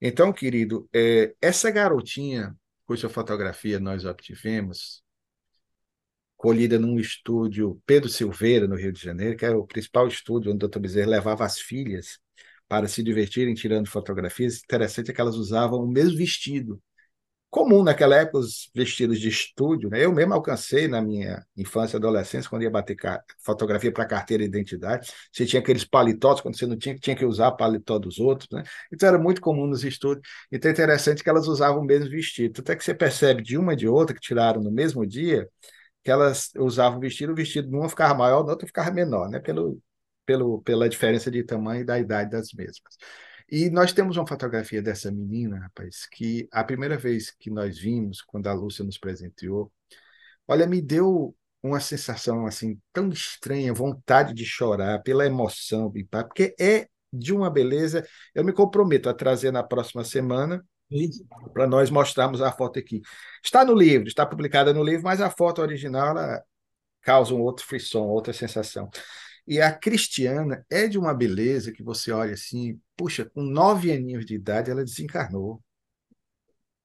[0.00, 5.02] então, querido, é, essa garotinha cuja fotografia nós obtivemos,
[6.36, 10.64] colhida num estúdio Pedro Silveira, no Rio de Janeiro, que era o principal estúdio onde
[10.64, 10.80] o Dr.
[10.80, 12.18] Bezerra levava as filhas
[12.66, 14.62] para se divertirem tirando fotografias.
[14.64, 16.82] Interessante é que elas usavam o mesmo vestido
[17.50, 19.90] comum naquela época, os vestidos de estúdio.
[19.90, 20.04] Né?
[20.04, 22.96] Eu mesmo alcancei na minha infância e adolescência, quando ia bater
[23.44, 25.12] fotografia para carteira de identidade.
[25.32, 28.48] Você tinha aqueles paletós, quando você não tinha, tinha que usar paletó dos outros.
[28.52, 28.62] Né?
[28.92, 30.26] Então era muito comum nos estúdios.
[30.50, 32.60] Então é interessante que elas usavam o mesmo vestido.
[32.60, 35.48] Até que você percebe de uma e de outra, que tiraram no mesmo dia,
[36.04, 39.40] que elas usavam vestido, o vestido de uma ficava maior, da outra ficava menor, né?
[39.40, 39.80] pelo,
[40.24, 42.96] pelo, pela diferença de tamanho e da idade das mesmas.
[43.50, 48.22] E nós temos uma fotografia dessa menina, rapaz, que a primeira vez que nós vimos,
[48.22, 49.72] quando a Lúcia nos presenteou,
[50.46, 56.88] olha, me deu uma sensação assim tão estranha, vontade de chorar pela emoção, porque é
[57.12, 58.06] de uma beleza.
[58.34, 60.64] Eu me comprometo a trazer na próxima semana
[61.52, 63.00] para nós mostrarmos a foto aqui.
[63.44, 66.42] Está no livro, está publicada no livro, mas a foto original ela
[67.02, 68.90] causa um outro frisson, outra sensação.
[69.46, 74.26] E a Cristiana é de uma beleza que você olha assim, puxa, com nove aninhos
[74.26, 75.62] de idade ela desencarnou,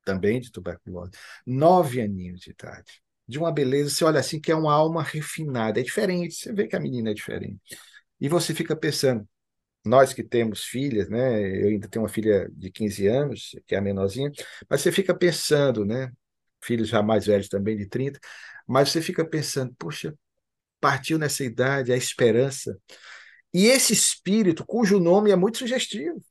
[0.03, 1.11] também de tuberculose.
[1.45, 3.01] Nove aninhos de idade.
[3.27, 6.67] De uma beleza, você olha assim que é uma alma refinada, é diferente, você vê
[6.67, 7.59] que a menina é diferente.
[8.19, 9.27] E você fica pensando,
[9.85, 11.41] nós que temos filhas, né?
[11.63, 14.31] Eu ainda tenho uma filha de 15 anos, que é a menorzinha,
[14.69, 16.11] mas você fica pensando, né?
[16.63, 18.19] Filhos já mais velhos também, de 30,
[18.67, 20.15] mas você fica pensando, puxa,
[20.85, 22.79] partiu nessa idade a esperança.
[23.51, 26.23] E esse espírito, cujo nome é muito sugestivo,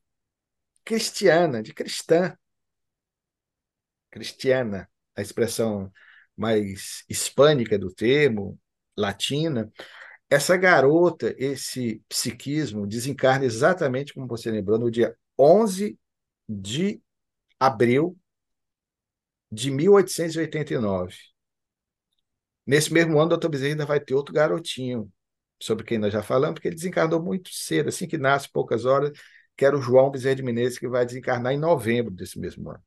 [0.85, 2.33] cristiana, de cristã.
[4.09, 5.91] Cristiana, a expressão
[6.37, 8.57] mais hispânica do termo,
[8.95, 9.69] latina,
[10.29, 15.99] essa garota, esse psiquismo, desencarna exatamente como você lembrou, no dia 11
[16.47, 17.01] de
[17.59, 18.17] abril
[19.51, 21.34] de 1889.
[22.65, 25.11] Nesse mesmo ano, o doutor Bezerra ainda vai ter outro garotinho,
[25.61, 29.11] sobre quem nós já falamos, porque ele desencarnou muito cedo, assim que nasce, poucas horas,
[29.55, 32.83] que era o João Bezerra de Menezes, que vai desencarnar em novembro desse mesmo ano.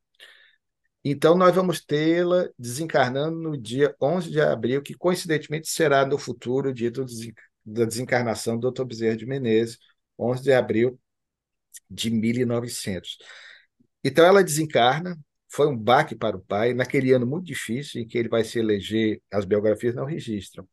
[1.05, 6.71] Então, nós vamos tê-la desencarnando no dia 11 de abril, que coincidentemente será no futuro
[6.71, 6.91] o dia
[7.65, 8.85] da desencarnação do Dr.
[8.85, 9.79] Bezerra de Menezes,
[10.19, 11.01] 11 de abril
[11.89, 13.19] de 1900.
[14.05, 15.19] Então, ela desencarna,
[15.59, 18.61] foi um baque para o pai, naquele ano muito difícil, em que ele vai se
[18.61, 20.65] eleger, as biografias não registram,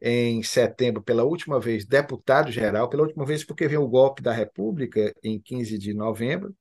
[0.00, 5.12] em setembro, pela última vez, deputado-geral, pela última vez porque veio o golpe da República
[5.24, 6.54] em 15 de novembro,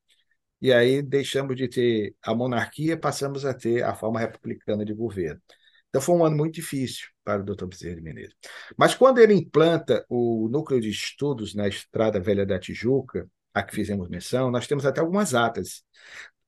[0.59, 5.39] e aí deixamos de ter a monarquia, passamos a ter a forma republicana de governo.
[5.89, 7.67] Então foi um ano muito difícil para o Dr.
[7.67, 8.35] Bezerra de Menezes.
[8.75, 13.75] Mas quando ele implanta o núcleo de estudos na Estrada Velha da Tijuca, a que
[13.75, 15.83] fizemos menção, nós temos até algumas atas.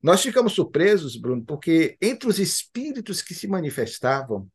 [0.02, 4.50] Nós ficamos surpresos, Bruno, porque entre os espíritos que se manifestavam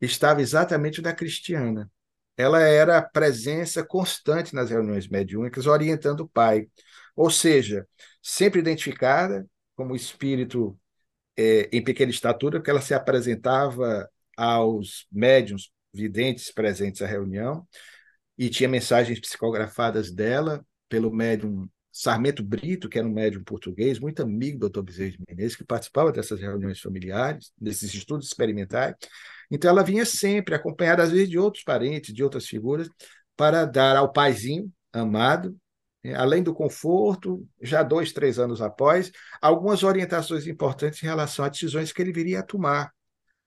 [0.00, 1.90] estava exatamente o da Cristiana.
[2.36, 6.68] Ela era a presença constante nas reuniões mediúnicas, orientando o pai.
[7.16, 7.86] Ou seja,
[8.22, 10.78] sempre identificada como espírito
[11.36, 17.66] é, em pequena estatura, porque ela se apresentava aos médiums videntes presentes à reunião
[18.36, 21.68] e tinha mensagens psicografadas dela pelo médium
[22.00, 24.82] Sarmento Brito, que era um médium português, muito amigo do Dr.
[24.82, 28.94] Bezerra de Menezes, que participava dessas reuniões familiares, desses estudos experimentais.
[29.50, 32.88] Então, ela vinha sempre acompanhada, às vezes, de outros parentes, de outras figuras,
[33.36, 35.56] para dar ao paizinho amado
[36.04, 39.10] é, além do conforto, já dois, três anos após,
[39.42, 42.92] algumas orientações importantes em relação a decisões que ele viria a tomar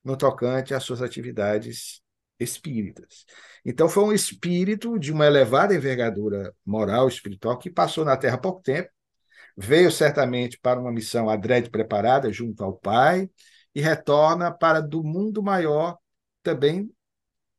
[0.04, 2.01] no tocante às suas atividades
[2.42, 3.26] espíritas.
[3.66, 8.40] Então, foi um espírito de uma elevada envergadura moral espiritual que passou na Terra há
[8.40, 8.90] pouco tempo,
[9.56, 13.30] veio certamente para uma missão adrede preparada junto ao Pai
[13.76, 15.98] e retorna para do mundo maior
[16.42, 16.92] também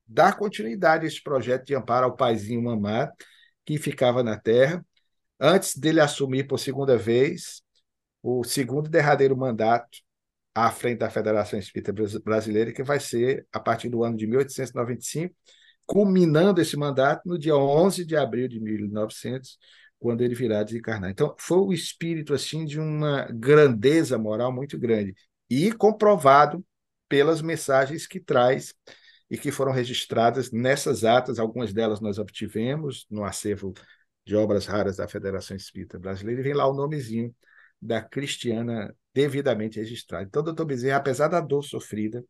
[0.07, 3.13] dar continuidade a esse projeto de amparo ao paizinho mamar
[3.65, 4.85] que ficava na Terra,
[5.39, 7.63] antes dele assumir por segunda vez
[8.23, 9.99] o segundo e derradeiro mandato
[10.55, 11.93] à frente da Federação Espírita
[12.25, 15.35] Brasileira, que vai ser a partir do ano de 1895,
[15.87, 19.59] culminando esse mandato no dia 11 de abril de 1900,
[19.99, 21.11] quando ele virá desencarnar.
[21.11, 25.15] Então, foi o espírito assim de uma grandeza moral muito grande
[25.49, 26.65] e comprovado
[27.09, 28.75] pelas mensagens que traz
[29.31, 33.73] e que foram registradas nessas atas, algumas delas nós obtivemos no acervo
[34.27, 37.35] de obras raras da Federação Espírita Brasileira, e vem lá o nomezinho
[37.83, 40.27] da Cristiana devidamente registrado.
[40.27, 42.25] Então, doutor Bezerra, apesar da dor sofrida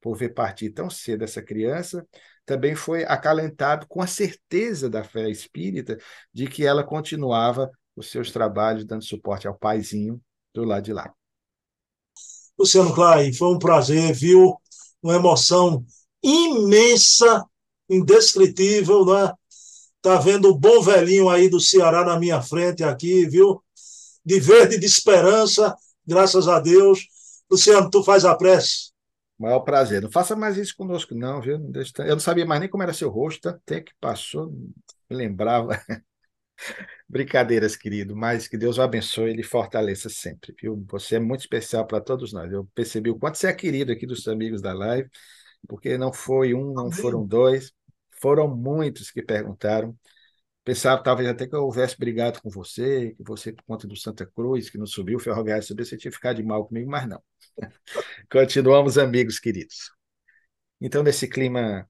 [0.00, 2.06] por ver partir tão cedo essa criança,
[2.46, 5.98] também foi acalentado com a certeza da fé espírita
[6.32, 10.20] de que ela continuava os seus trabalhos dando suporte ao paizinho
[10.54, 11.12] do lado de lá.
[12.58, 14.54] Luciano Klein, foi um prazer, viu?
[15.02, 15.84] Uma emoção
[16.22, 17.44] imensa,
[17.88, 19.32] indescritível, né?
[20.00, 23.62] Tá vendo o bom velhinho aí do Ceará na minha frente aqui, viu?
[24.24, 25.74] De verde de esperança,
[26.06, 27.06] graças a Deus.
[27.50, 28.92] Luciano, tu faz a prece.
[29.38, 30.02] Maior prazer.
[30.02, 31.54] Não faça mais isso conosco, não, viu?
[31.98, 34.50] Eu não sabia mais nem como era seu rosto, até que passou,
[35.10, 35.80] me lembrava.
[37.08, 40.84] Brincadeiras, querido, mas que Deus o abençoe e lhe fortaleça sempre, viu?
[40.90, 42.50] Você é muito especial para todos nós.
[42.52, 45.10] Eu percebi o quanto você é querido aqui dos amigos da live
[45.66, 47.72] porque não foi um, não foram dois,
[48.20, 49.96] foram muitos que perguntaram.
[50.64, 54.24] Pensava talvez até que eu houvesse brigado com você, que você, por conta do Santa
[54.24, 57.20] Cruz, que não subiu, o Ferroviário subiu, você tinha ficar de mal comigo, mas não.
[58.30, 59.90] Continuamos amigos queridos.
[60.80, 61.88] Então, nesse clima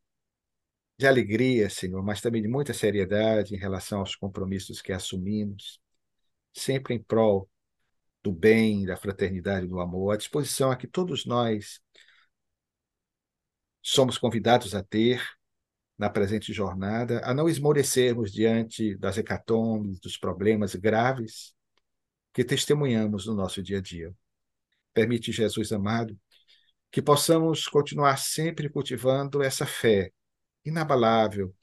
[0.99, 5.81] de alegria, Senhor, mas também de muita seriedade em relação aos compromissos que assumimos,
[6.55, 7.49] sempre em prol
[8.23, 11.81] do bem, da fraternidade, do amor, a disposição a que todos nós
[13.83, 15.21] somos convidados a ter
[16.03, 21.55] na presente jornada, a não esmorecermos diante das hecatombes, dos problemas graves
[22.33, 24.13] que testemunhamos no nosso dia a dia.
[24.93, 26.19] Permite, Jesus amado,
[26.91, 30.11] que possamos continuar sempre cultivando essa fé
[30.65, 31.55] inabalável,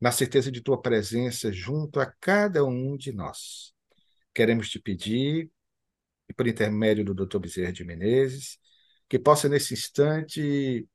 [0.00, 3.74] na certeza de tua presença junto a cada um de nós.
[4.32, 5.50] Queremos te pedir,
[6.28, 7.40] e por intermédio do Dr.
[7.40, 8.60] Bezerra de Menezes,
[9.08, 10.86] que possa nesse instante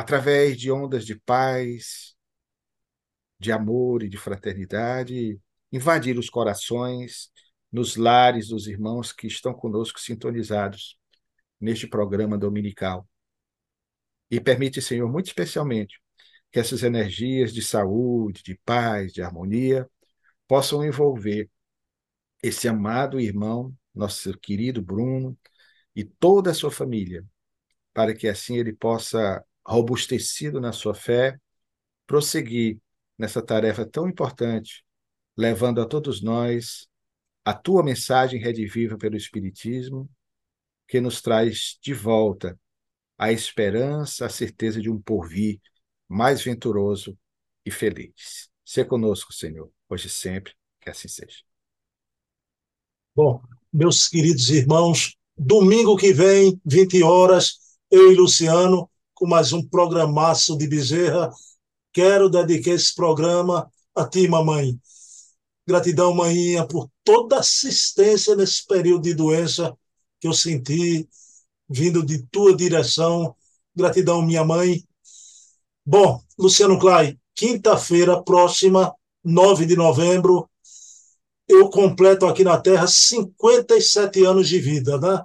[0.00, 2.16] através de ondas de paz,
[3.38, 5.38] de amor e de fraternidade,
[5.70, 7.30] invadir os corações,
[7.70, 10.98] nos lares dos irmãos que estão conosco sintonizados
[11.60, 13.06] neste programa dominical.
[14.30, 16.00] E permite, Senhor, muito especialmente,
[16.50, 19.86] que essas energias de saúde, de paz, de harmonia,
[20.48, 21.50] possam envolver
[22.42, 25.38] esse amado irmão, nosso querido Bruno,
[25.94, 27.22] e toda a sua família,
[27.92, 31.38] para que assim ele possa robustecido na sua fé,
[32.04, 32.78] prosseguir
[33.16, 34.84] nessa tarefa tão importante,
[35.36, 36.88] levando a todos nós
[37.44, 40.10] a tua mensagem rediviva pelo Espiritismo,
[40.88, 42.58] que nos traz de volta
[43.16, 45.60] a esperança, a certeza de um porvir
[46.08, 47.16] mais venturoso
[47.64, 48.50] e feliz.
[48.64, 51.44] Se conosco, Senhor, hoje e sempre, que assim seja.
[53.14, 53.40] Bom,
[53.72, 58.90] meus queridos irmãos, domingo que vem, 20 horas, eu e Luciano
[59.20, 61.30] com mais um programaço de Bezerra.
[61.92, 64.80] Quero dedicar esse programa a ti, mamãe.
[65.68, 69.76] Gratidão, maninha, por toda a assistência nesse período de doença
[70.18, 71.06] que eu senti
[71.68, 73.36] vindo de tua direção.
[73.76, 74.82] Gratidão, minha mãe.
[75.84, 80.48] Bom, Luciano Clay, quinta-feira próxima, 9 de novembro,
[81.46, 85.22] eu completo aqui na Terra 57 anos de vida, né?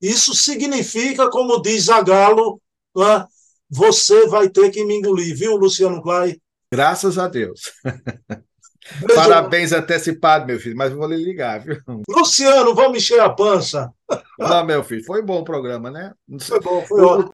[0.00, 2.62] Isso significa, como diz Zagalo,
[2.94, 3.26] né?
[3.74, 6.38] Você vai ter que me engolir, viu, Luciano Clay?
[6.70, 7.72] Graças a Deus.
[9.00, 9.14] Beijo.
[9.14, 11.80] Parabéns antecipado, meu filho, mas eu vou lhe ligar, viu?
[12.08, 13.90] Luciano, vamos encher a pança.
[14.38, 16.12] Não, meu filho, foi bom o programa, né?
[16.40, 17.30] Foi bom, foi ótimo.